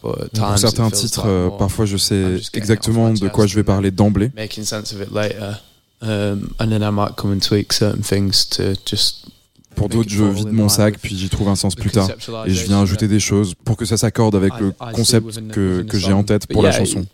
[0.03, 4.31] Pour certains titres, euh, parfois je sais exactement de quoi je vais parler d'emblée.
[6.05, 9.27] Um, and then I might come and tweak certain things to just
[9.83, 12.09] pour d'autres, je vide mon sac, puis j'y trouve un sens plus tard.
[12.47, 15.99] Et je viens ajouter des choses pour que ça s'accorde avec le concept que, que
[15.99, 17.05] j'ai en tête pour la chanson.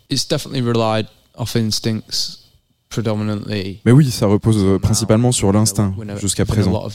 [3.85, 6.87] Mais oui, ça repose principalement sur l'instinct jusqu'à présent.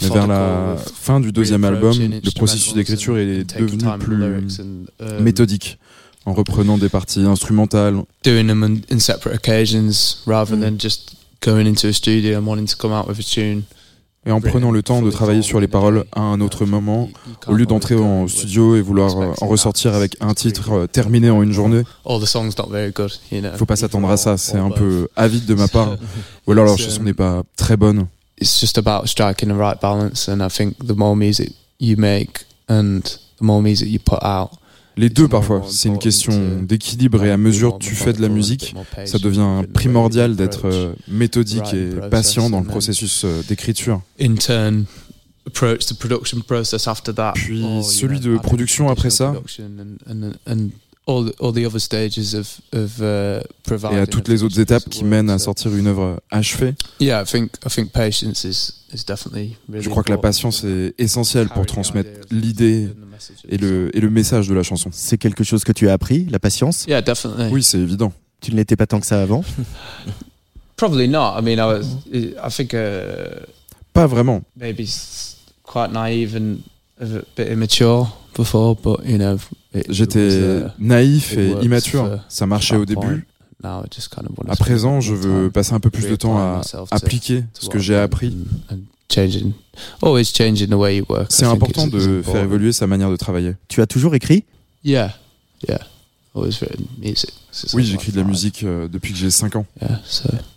[0.00, 4.22] Mais vers la fin du deuxième album, le processus d'écriture est devenu plus
[4.60, 4.86] um,
[5.20, 5.78] méthodique
[6.26, 8.02] en reprenant des parties instrumentales.
[8.22, 10.60] Doing them in separate occasions rather mm.
[10.60, 13.64] than just going into a studio and wanting to come out with a tune.
[14.26, 17.10] et en prenant le temps de travailler sur les paroles à un autre moment,
[17.46, 21.28] au lieu d'entrer en studio et vouloir euh, en ressortir avec un titre euh, terminé
[21.30, 21.82] en une journée.
[22.04, 25.96] Faut pas s'attendre à ça, c'est un peu avide de ma part.
[26.46, 28.06] Ou alors leur chanson n'est pas très bonne.
[28.40, 32.46] It's just about striking the right balance, and I think the more music you make
[32.68, 33.00] and
[33.38, 34.50] the more music you put out.
[34.96, 38.28] Les deux parfois, c'est une question d'équilibre et à mesure que tu fais de la
[38.28, 38.74] musique,
[39.04, 44.00] ça devient primordial d'être euh, méthodique et patient dans le processus d'écriture.
[47.34, 49.34] Puis celui de production après ça.
[51.06, 51.12] Et
[53.98, 56.74] à toutes les autres étapes qui mènent à sortir une œuvre achevée.
[56.98, 57.48] Je
[59.88, 62.88] crois que la patience est essentielle pour transmettre l'idée
[63.48, 64.88] et le, et le message de la chanson.
[64.92, 66.86] C'est quelque chose que tu as appris, la patience?
[67.50, 68.12] Oui, c'est évident.
[68.40, 69.44] Tu ne l'étais pas tant que ça avant?
[70.76, 71.38] Probably not.
[71.38, 73.46] I mean, I was, I think, uh,
[73.92, 74.42] pas vraiment.
[74.56, 74.88] Maybe
[75.62, 76.58] quite naive and
[77.00, 79.38] a bit immature before, but you know.
[79.88, 82.20] J'étais naïf et immature.
[82.28, 83.26] Ça marchait au début.
[84.48, 86.60] À présent, je veux passer un peu plus de temps à
[86.90, 88.36] appliquer ce que j'ai appris.
[91.28, 93.54] C'est important de faire évoluer sa manière de travailler.
[93.68, 94.44] Tu as toujours écrit?
[94.84, 95.14] Yeah,
[95.68, 95.80] yeah.
[97.74, 99.66] Oui, j'écris de la musique euh, depuis que j'ai 5 ans.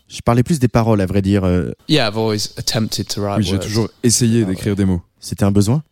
[0.09, 1.43] Je parlais plus des paroles, à vrai dire.
[1.45, 1.71] Euh.
[3.37, 5.01] Oui, j'ai toujours essayé d'écrire des mots.
[5.19, 5.83] C'était un besoin?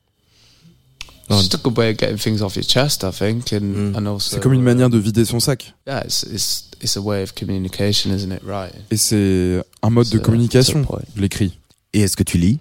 [1.30, 1.62] C'est
[4.42, 5.74] comme une manière de vider son sac.
[8.92, 11.58] Et c'est un mode de communication, l'écrit.
[11.94, 12.60] Et est-ce que tu lis?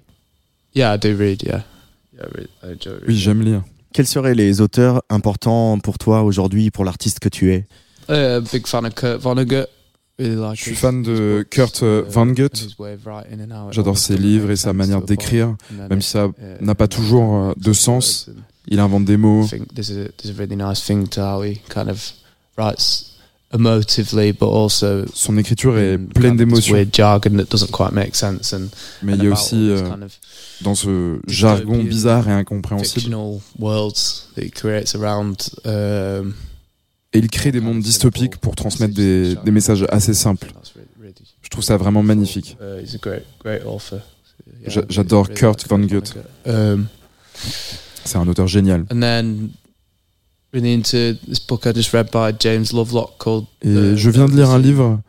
[3.07, 3.63] Oui, j'aime lire.
[3.93, 7.67] Quels seraient les auteurs importants pour toi aujourd'hui, pour l'artiste que tu es?
[8.09, 9.67] Uh, big fan of Kurt Vonnegut.
[10.19, 12.51] Je suis fan de Kurt Vonnegut.
[13.71, 15.57] J'adore ses livres et sa manière d'écrire,
[15.91, 16.29] même si ça
[16.61, 18.31] n'a pas toujours de sens.
[18.67, 19.47] Il invente des mots.
[25.15, 26.75] Son écriture est pleine d'émotions.
[26.75, 26.85] Mais
[29.15, 29.83] il y a aussi euh,
[30.63, 33.15] dans ce jargon bizarre et incompréhensible.
[35.65, 36.35] Um,
[37.13, 40.53] et il crée des mondes dystopiques pour transmettre des, des messages assez simples.
[41.43, 42.57] Je trouve ça vraiment magnifique.
[42.61, 42.85] Uh,
[44.89, 46.15] j'adore Kurt Vonnegut.
[48.05, 48.85] C'est un auteur génial.
[48.91, 49.51] And then
[50.53, 54.37] really into this book I just read by James Lovelock called Et je viens de
[54.37, 55.01] lire un livre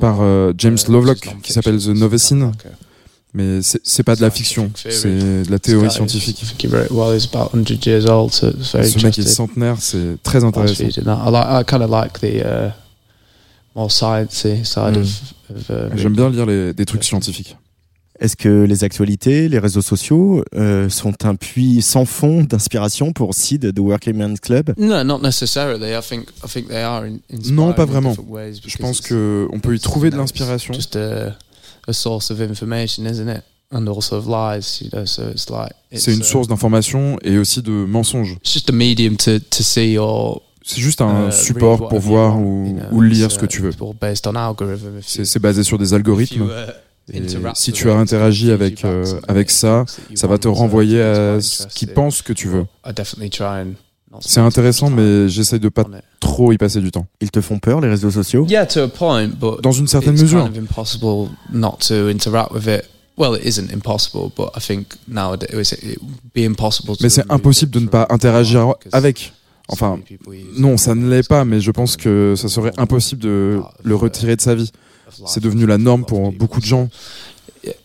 [0.00, 2.52] par euh, James uh, Lovelock qui s'appelle The Novicine.
[3.32, 6.42] Mais c'est pas de la fiction, c'est de la théorie scientifique.
[6.42, 6.54] Ce
[9.04, 10.84] mec est centenaire, c'est très intéressant.
[15.94, 17.56] J'aime bien lire les, des trucs scientifiques.
[18.20, 23.34] Est-ce que les actualités, les réseaux sociaux euh, sont un puits sans fond d'inspiration pour
[23.34, 24.74] Sid de Working Men's Club?
[27.50, 28.14] Non, pas vraiment.
[28.14, 30.74] Je pense que on peut y trouver de l'inspiration.
[35.94, 38.36] C'est une source d'information et aussi de mensonges.
[40.62, 43.72] C'est juste un uh, support pour voir ou, ou lire ce que tu veux.
[45.00, 46.50] C'est basé sur des algorithmes.
[47.54, 49.84] Si tu as interagi avec, euh, avec ça,
[50.14, 52.66] ça va te renvoyer à ce qu'ils pensent que tu veux.
[54.20, 55.84] C'est intéressant, mais j'essaye de pas
[56.18, 57.06] trop y passer du temps.
[57.20, 58.44] Ils te font peur, les réseaux sociaux?
[59.62, 60.50] Dans une certaine mesure.
[67.02, 69.32] Mais c'est impossible de ne pas interagir avec.
[69.68, 70.00] Enfin,
[70.58, 74.34] non, ça ne l'est pas, mais je pense que ça serait impossible de le retirer
[74.34, 74.72] de sa vie.
[75.26, 76.88] C'est devenu la norme pour beaucoup de gens.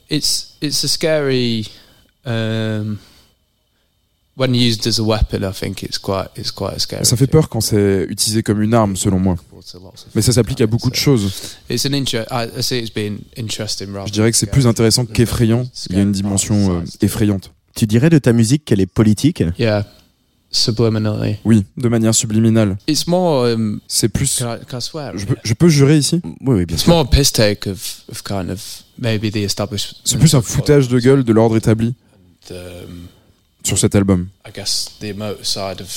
[0.09, 1.67] It's it's a scary
[2.25, 2.97] um,
[4.38, 5.43] when used as a weapon.
[5.43, 7.05] I think it's quite it's quite a scary.
[7.05, 9.36] Ça fait peur quand c'est utilisé comme une arme, selon moi.
[10.13, 11.55] Mais ça s'applique à beaucoup de choses.
[11.69, 13.88] It's an I see it's been interesting.
[14.05, 15.67] Je dirais que c'est plus intéressant qu'effrayant.
[15.89, 17.51] Il y a une dimension euh, effrayante.
[17.75, 19.43] Tu dirais de ta musique qu'elle est politique?
[19.59, 19.86] Yeah.
[20.55, 21.37] Subliminally.
[21.43, 22.77] Oui, de manière subliminale.
[22.87, 23.45] It's more.
[23.45, 24.37] Um, c'est plus.
[24.39, 26.21] Can I, can I swear, je, peux, je, peux, jurer ici?
[26.23, 26.93] Oui, oui, bien It's sûr.
[26.93, 28.61] more a piss take of, of kind of
[28.97, 29.97] maybe the established.
[30.05, 31.93] C'est plus un foutage de gueule de l'ordre établi.
[32.47, 33.07] The, um,
[33.63, 34.29] sur cet album.
[34.47, 35.89] I guess the emotive side of.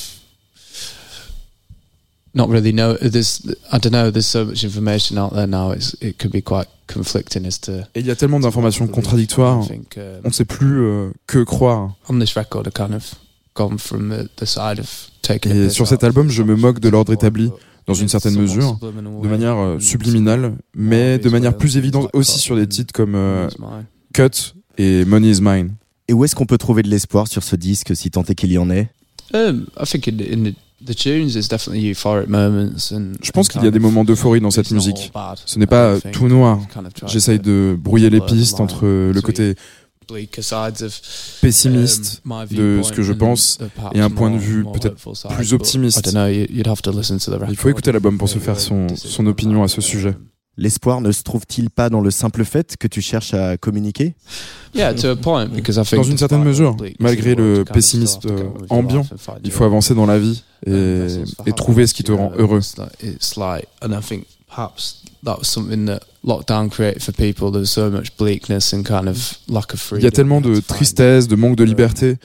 [2.35, 2.97] Not really know.
[2.97, 3.41] There's,
[3.73, 4.11] I don't know.
[4.11, 5.71] There's so much information out there now.
[5.71, 7.85] It's, it could be quite conflicting as to.
[7.95, 9.61] Et il y a tellement d'informations contradictoires.
[9.71, 9.85] Um,
[10.25, 11.95] on ne sait plus euh, que croire.
[12.09, 13.15] On this record, I kind of
[15.45, 17.51] et sur cet album, je me moque de l'ordre établi,
[17.87, 22.57] dans une certaine mesure, de manière euh, subliminale, mais de manière plus évidente aussi sur
[22.57, 23.49] des titres comme euh,
[24.13, 25.75] Cut et Money is Mine.
[26.07, 28.53] Et où est-ce qu'on peut trouver de l'espoir sur ce disque, si tant est qu'il
[28.53, 28.91] y en ait?
[29.35, 30.55] I think in, in the...
[30.87, 34.41] The tunes is definitely euphoric moments and, Je pense qu'il y a des moments d'euphorie
[34.41, 35.11] dans cette musique.
[35.45, 36.61] Ce n'est pas tout noir.
[37.07, 39.57] J'essaye de brouiller les pistes entre le côté
[41.41, 43.59] pessimiste um, de ce que je pense
[43.95, 44.97] et un point de vue peut-être
[45.35, 46.11] plus optimiste.
[47.49, 50.15] Il faut écouter l'album pour se faire son, son opinion à ce sujet.
[50.61, 54.17] L'espoir ne se trouve-t-il pas dans le simple fait que tu cherches à communiquer?
[56.03, 59.07] Dans une certaine mesure, malgré le pessimisme euh, ambiant,
[59.45, 61.07] il faut avancer dans la vie et,
[61.47, 62.61] et trouver ce qui te rend heureux.
[70.01, 72.17] Il y a tellement de tristesse, de manque de liberté.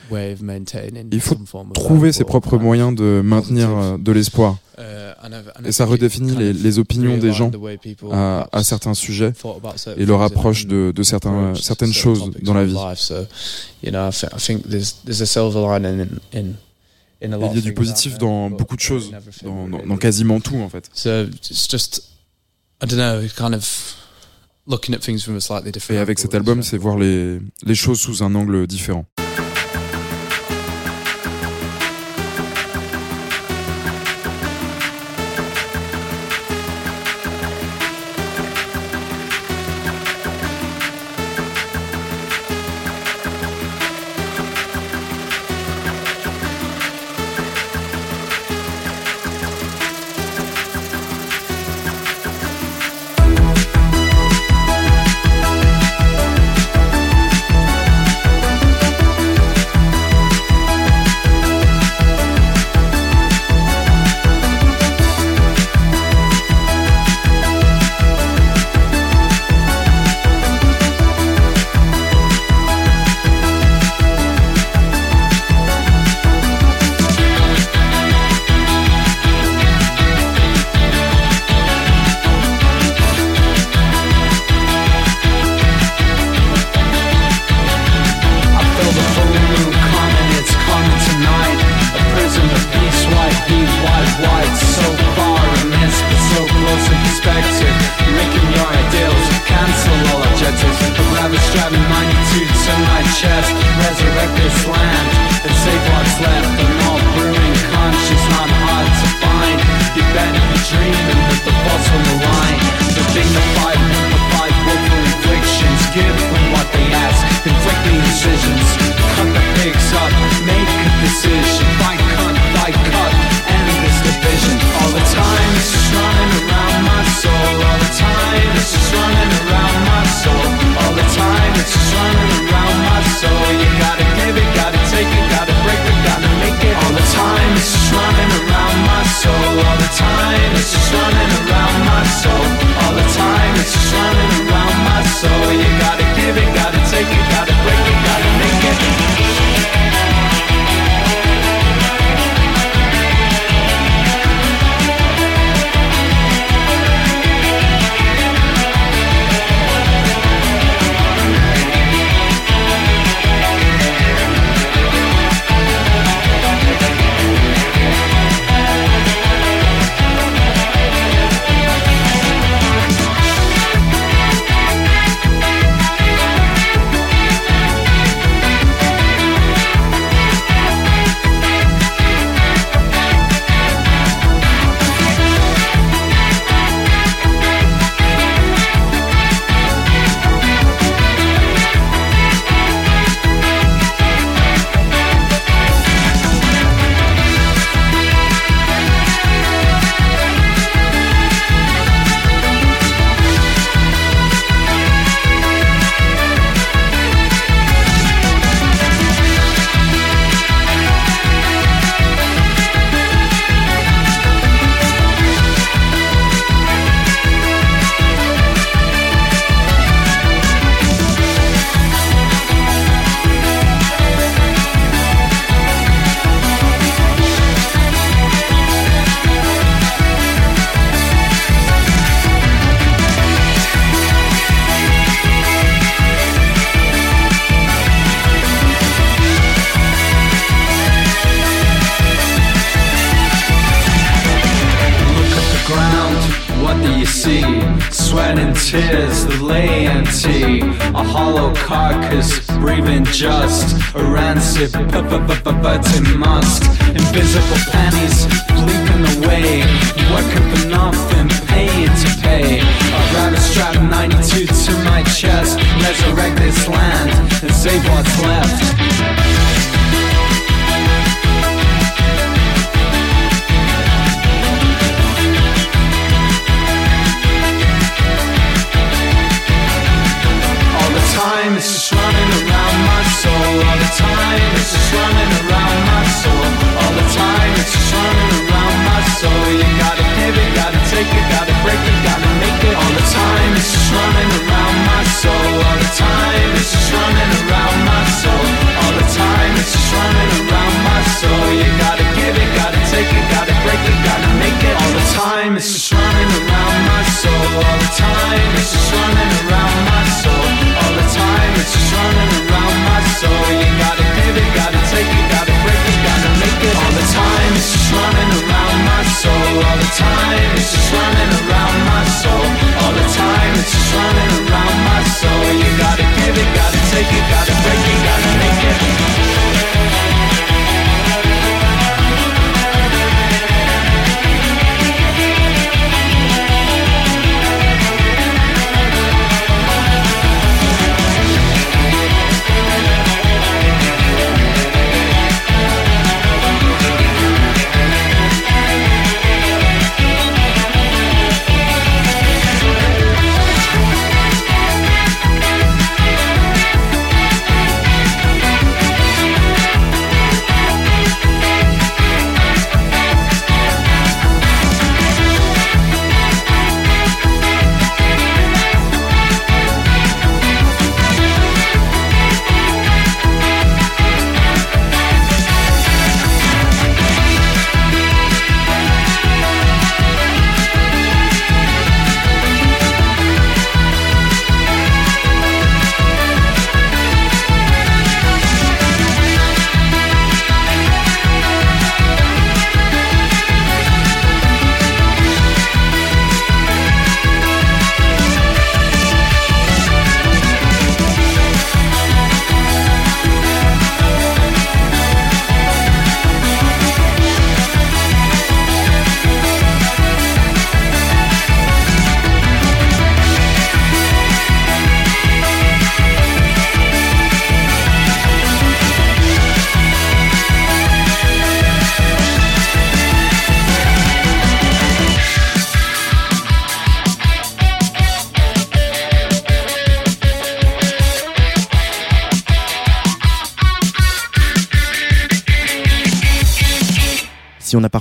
[1.11, 1.35] Il faut
[1.73, 4.57] trouver ses propres moyens de maintenir euh, de l'espoir.
[5.65, 7.51] Et ça redéfinit les, les opinions des gens
[8.11, 9.31] à, à, certains sujets
[9.97, 12.73] et leur approche de, de certains, certaines choses dans la vie.
[17.39, 19.11] Il y a du positif dans beaucoup de choses,
[19.43, 20.89] dans, dans, dans quasiment tout en fait.
[25.95, 29.05] Et avec cet album, c'est voir les, les choses sous un angle différent.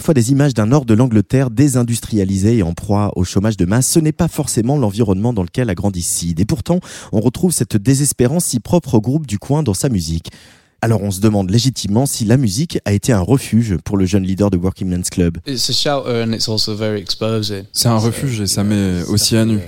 [0.03, 3.86] Parfois des images d'un nord de l'Angleterre désindustrialisé et en proie au chômage de masse,
[3.86, 6.40] ce n'est pas forcément l'environnement dans lequel a grandi Sid.
[6.40, 6.80] Et pourtant,
[7.12, 10.32] on retrouve cette désespérance si propre au groupe du coin dans sa musique.
[10.80, 14.24] Alors on se demande légitimement si la musique a été un refuge pour le jeune
[14.24, 15.38] leader de Working Men's Club.
[17.72, 19.61] C'est un refuge et ça met aussi à nu.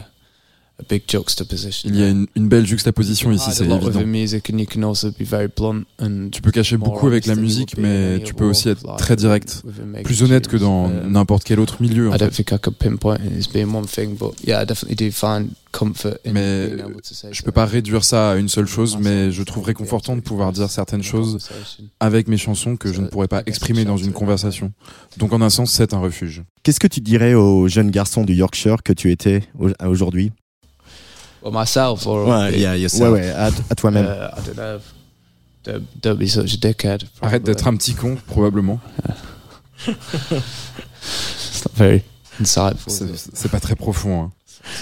[1.84, 3.78] Il y a une, une belle juxtaposition ici, c'est évident.
[6.32, 9.62] Tu peux cacher beaucoup avec la musique, mais tu peux aussi être très direct,
[10.02, 12.08] plus honnête que dans n'importe quel autre milieu.
[12.08, 12.18] En fait.
[16.32, 16.70] Mais
[17.30, 20.52] je peux pas réduire ça à une seule chose, mais je trouve réconfortant de pouvoir
[20.52, 21.48] dire certaines choses
[22.00, 24.72] avec mes chansons que je ne pourrais pas exprimer dans une conversation.
[25.18, 26.42] Donc en un sens, c'est un refuge.
[26.62, 29.42] Qu'est-ce que tu dirais aux jeunes garçons du Yorkshire que tu étais
[29.86, 30.32] aujourd'hui?
[31.44, 33.12] Well, myself or ouais, yeah, yourself.
[33.12, 34.06] ouais, ouais, à, à toi-même.
[34.06, 34.80] Uh, I don't know.
[35.62, 37.04] Don't, don't be such a dickhead.
[37.20, 38.80] Arrête d'être un petit con, probablement.
[39.86, 42.02] It's not very
[42.40, 42.90] insightful.
[43.34, 44.24] C'est pas très profond.
[44.24, 44.32] Hein.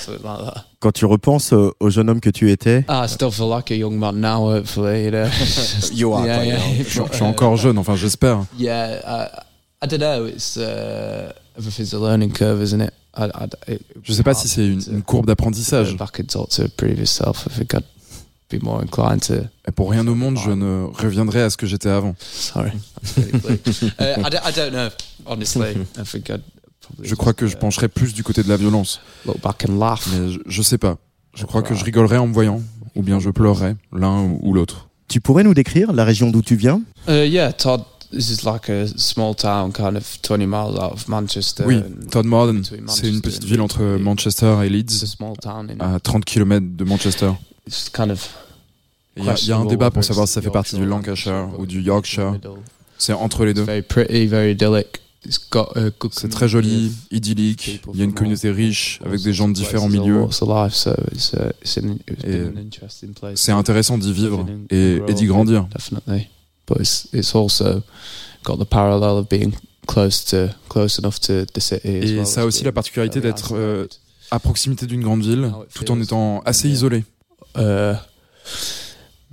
[0.05, 0.65] Something like that.
[0.79, 2.85] Quand tu repenses au, au, jeune homme que tu étais.
[2.87, 5.07] Ah, I still feel like a young man now, hopefully.
[5.07, 5.29] You, know?
[5.93, 6.25] you are.
[6.25, 6.59] Yeah, yeah.
[6.79, 8.45] Je, je, suis encore jeune, enfin, j'espère.
[8.57, 9.29] Yeah, uh,
[9.83, 10.27] I don't know.
[10.27, 12.95] It's uh, everything's a learning curve, isn't it?
[14.03, 15.97] Je sais pas si c'est une, une, courbe d'apprendissage.
[19.69, 22.15] Et pour rien au monde, je ne reviendrai à ce que j'étais avant.
[24.01, 25.35] Uh,
[27.03, 29.01] je crois que je pencherais plus du côté de la violence.
[29.25, 30.99] Mais je, je sais pas.
[31.35, 32.61] Je crois que je rigolerais en me voyant,
[32.95, 34.89] ou bien je pleurerais, l'un ou l'autre.
[35.09, 36.83] Tu pourrais nous décrire la région d'où tu viens?
[37.09, 37.83] Uh, Yeah, Todd.
[38.13, 41.65] This is like a small town, kind of 20 miles out of Manchester.
[41.67, 45.17] Oui, Todmorden, c'est une petite ville entre Manchester et Leeds,
[45.81, 47.33] à 30 km de Manchester.
[47.93, 48.29] Kind of
[49.17, 50.87] il y, a, il y, a un débat pour savoir si ça fait partie du
[50.87, 52.39] Lancashire ou du Yorkshire.
[52.97, 53.67] C'est entre les deux.
[56.11, 57.83] C'est très joli, idyllique.
[57.93, 60.27] Il y a une communauté riche avec des gens de différents milieux.
[63.35, 65.69] C'est intéressant d'y vivre et, et d'y grandir.
[71.85, 73.87] Et ça a aussi la particularité d'être euh,
[74.31, 77.05] à proximité d'une grande ville, tout en étant assez isolé.
[77.59, 77.95] Euh,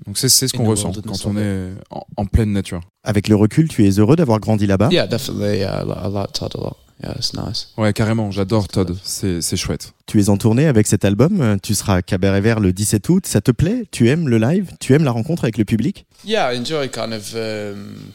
[0.06, 2.82] donc c'est ce qu'on ressent quand on est en, en, pleine nature.
[3.04, 4.90] Avec le recul, tu es heureux d'avoir grandi là-bas?
[4.92, 5.60] Yeah, definitely.
[5.60, 6.78] Yeah, I like Todd a lot.
[7.02, 7.70] Yeah, it's nice.
[7.78, 9.94] Ouais, carrément, j'adore Todd, c'est chouette.
[10.06, 13.26] Tu es en tournée avec cet album, tu seras à Cabaret Vert le 17 août,
[13.26, 13.86] ça te plaît?
[13.92, 14.72] Tu aimes le live?
[14.80, 16.06] Tu aimes la rencontre avec le public?
[16.26, 18.12] Yeah, I enjoy kind of um,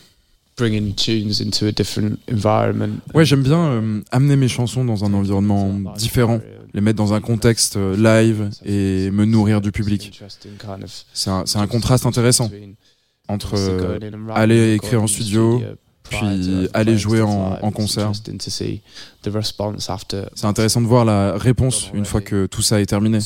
[0.56, 3.00] bringing tunes into a different environment.
[3.14, 6.40] Ouais, j'aime bien euh, amener mes chansons dans un environnement différent
[6.74, 10.20] les mettre dans un contexte euh, live et me nourrir du public.
[11.14, 12.50] C'est un, un, contraste intéressant
[13.28, 13.98] entre euh,
[14.34, 15.62] aller écrire en studio,
[16.08, 18.12] puis aller jouer en, en concert.
[20.34, 23.18] C'est intéressant de voir la réponse une fois que tout ça est terminé.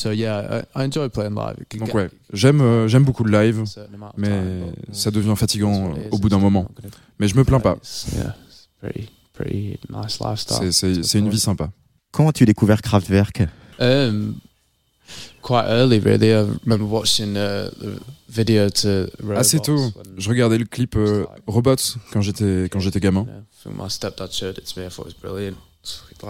[1.79, 3.65] Donc ouais, j'aime euh, j'aime beaucoup le live,
[4.17, 4.63] mais
[4.93, 6.69] ça devient fatigant au bout d'un moment.
[7.19, 7.77] Mais je me plains pas.
[10.71, 11.71] C'est une vie sympa.
[12.11, 13.43] Quand as-tu découvert Kraftwerk?
[13.81, 14.35] Um,
[15.49, 16.35] Quite early, really.
[16.35, 19.79] I remember watching uh, the video to Robots Assez tôt.
[20.19, 23.25] Je regardais le clip euh, Robots quand j'étais quand j'étais gamin.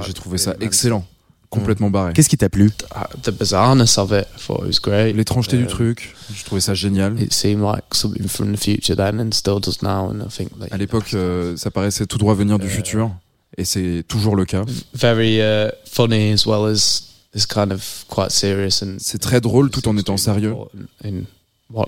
[0.06, 1.04] J'ai trouvé ça excellent,
[1.50, 2.12] complètement barré.
[2.12, 2.70] Qu'est-ce qui t'a plu?
[2.94, 5.16] Uh, The bizarreness of it, I thought it was great.
[5.16, 7.20] L'étrangeté du um, truc, je trouvais ça génial.
[7.20, 10.12] It seemed like something from the future then, and still does now.
[10.12, 13.10] And I think à l'époque, euh, ça paraissait tout droit venir du futur
[13.56, 14.62] et c'est toujours le cas.
[14.94, 19.70] Very uh, funny as well as this kind of quite serious and c'est très drôle
[19.70, 20.54] tout en étant sérieux.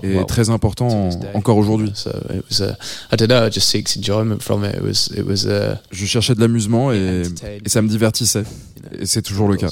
[0.03, 1.91] Et très important en, encore aujourd'hui.
[1.95, 2.11] So
[3.11, 4.75] I don't know, just seeks enjoyment from it.
[4.75, 7.23] It was, it was, uh, Je cherchais de l'amusement et,
[7.65, 8.43] et, ça me divertissait.
[8.99, 9.71] Et c'est toujours le cas.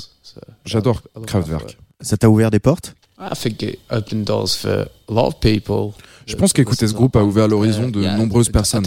[0.66, 1.78] J'adore Kraftwerk.
[2.02, 2.96] Ça t'a ouvert des portes?
[3.20, 5.94] I think it opened doors for a lot of people.
[6.26, 8.86] Je pense qu'écouter ce groupe a ouvert l'horizon de nombreuses personnes.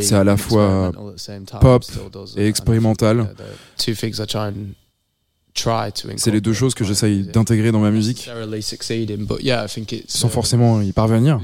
[0.00, 0.92] C'est à la fois
[1.60, 1.84] pop
[2.36, 3.34] et expérimental.
[6.16, 8.30] C'est les deux choses que j'essaye d'intégrer dans ma musique,
[10.06, 11.40] sans forcément y parvenir.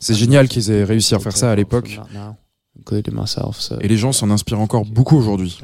[0.00, 2.00] C'est génial qu'ils aient réussi à faire ça à l'époque.
[3.80, 5.60] Et les gens s'en inspirent encore beaucoup aujourd'hui.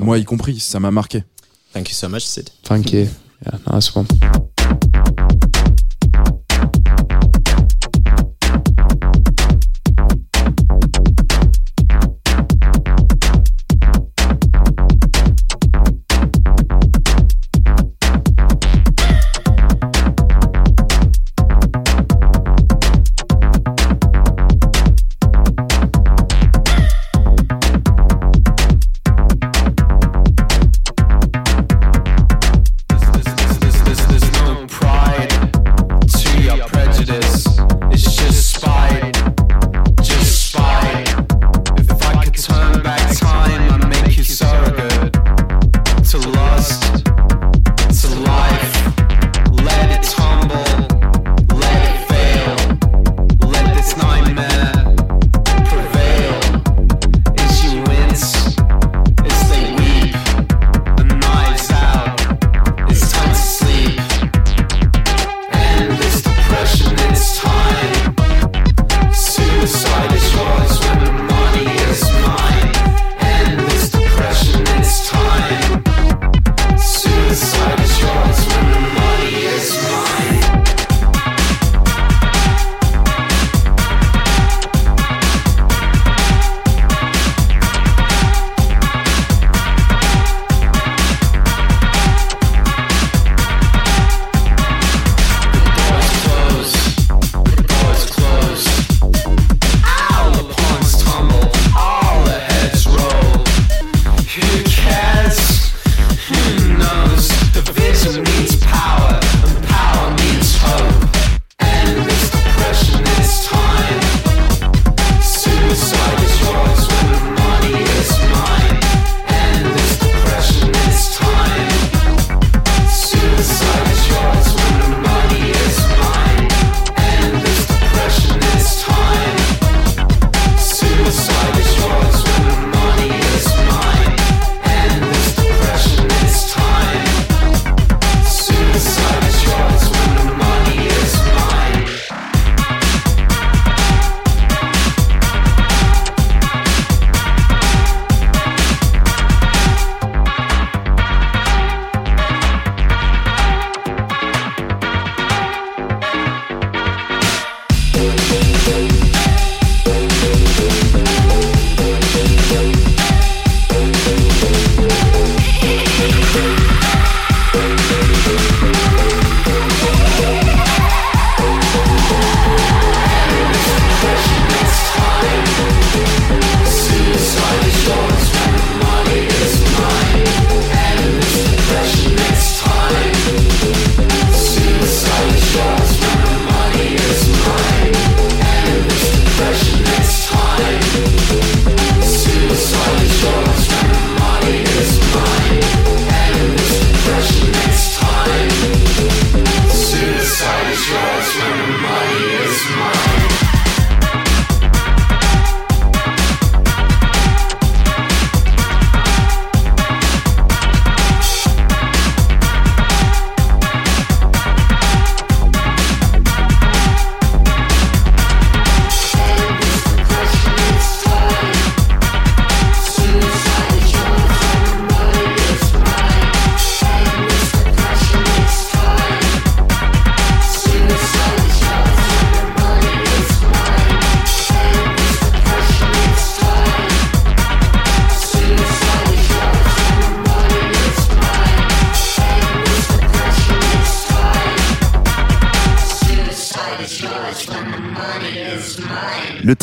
[0.00, 1.24] Moi y compris, ça m'a marqué.
[1.72, 2.50] Thank you so much, Sid.
[2.64, 3.06] Thank you.
[3.46, 4.06] Yeah, nice one.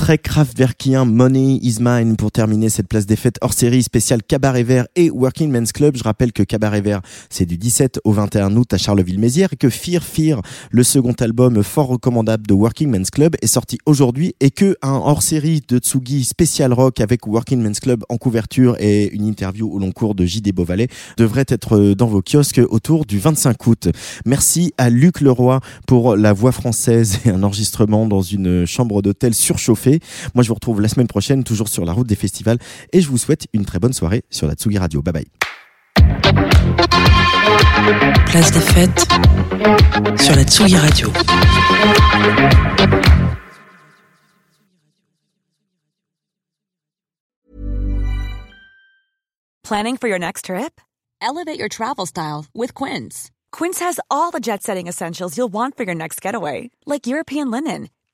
[0.07, 4.63] Très Kraftwerkien Money is Mine pour terminer cette place des fêtes hors série spéciale Cabaret
[4.63, 5.97] Vert et Working Men's Club.
[5.97, 9.69] Je rappelle que Cabaret Vert, c'est du 17 au 21 août à Charleville-Mézières et que
[9.69, 10.41] Fear Fear,
[10.71, 14.93] le second album fort recommandable de Working Men's Club, est sorti aujourd'hui et que un
[14.93, 19.69] hors série de Tsugi spécial rock avec Working Men's Club en couverture et une interview
[19.69, 20.87] au long cours de JD Beauvalet
[21.17, 23.89] devrait être dans vos kiosques autour du 25 août.
[24.25, 29.33] Merci à Luc Leroy pour la voix française et un enregistrement dans une chambre d'hôtel
[29.33, 29.96] surchauffée
[30.33, 32.57] moi, je vous retrouve la semaine prochaine, toujours sur la route des festivals,
[32.93, 35.01] et je vous souhaite une très bonne soirée sur la Tsugi Radio.
[35.01, 35.27] Bye bye.
[38.25, 39.07] Place des fêtes
[40.19, 41.11] sur la Tsugi Radio.
[49.63, 50.79] Planning for your next trip?
[51.21, 53.31] Elevate your travel style with Quince.
[53.51, 57.51] Quince has all the jet setting essentials you'll want for your next getaway, like European
[57.51, 57.89] linen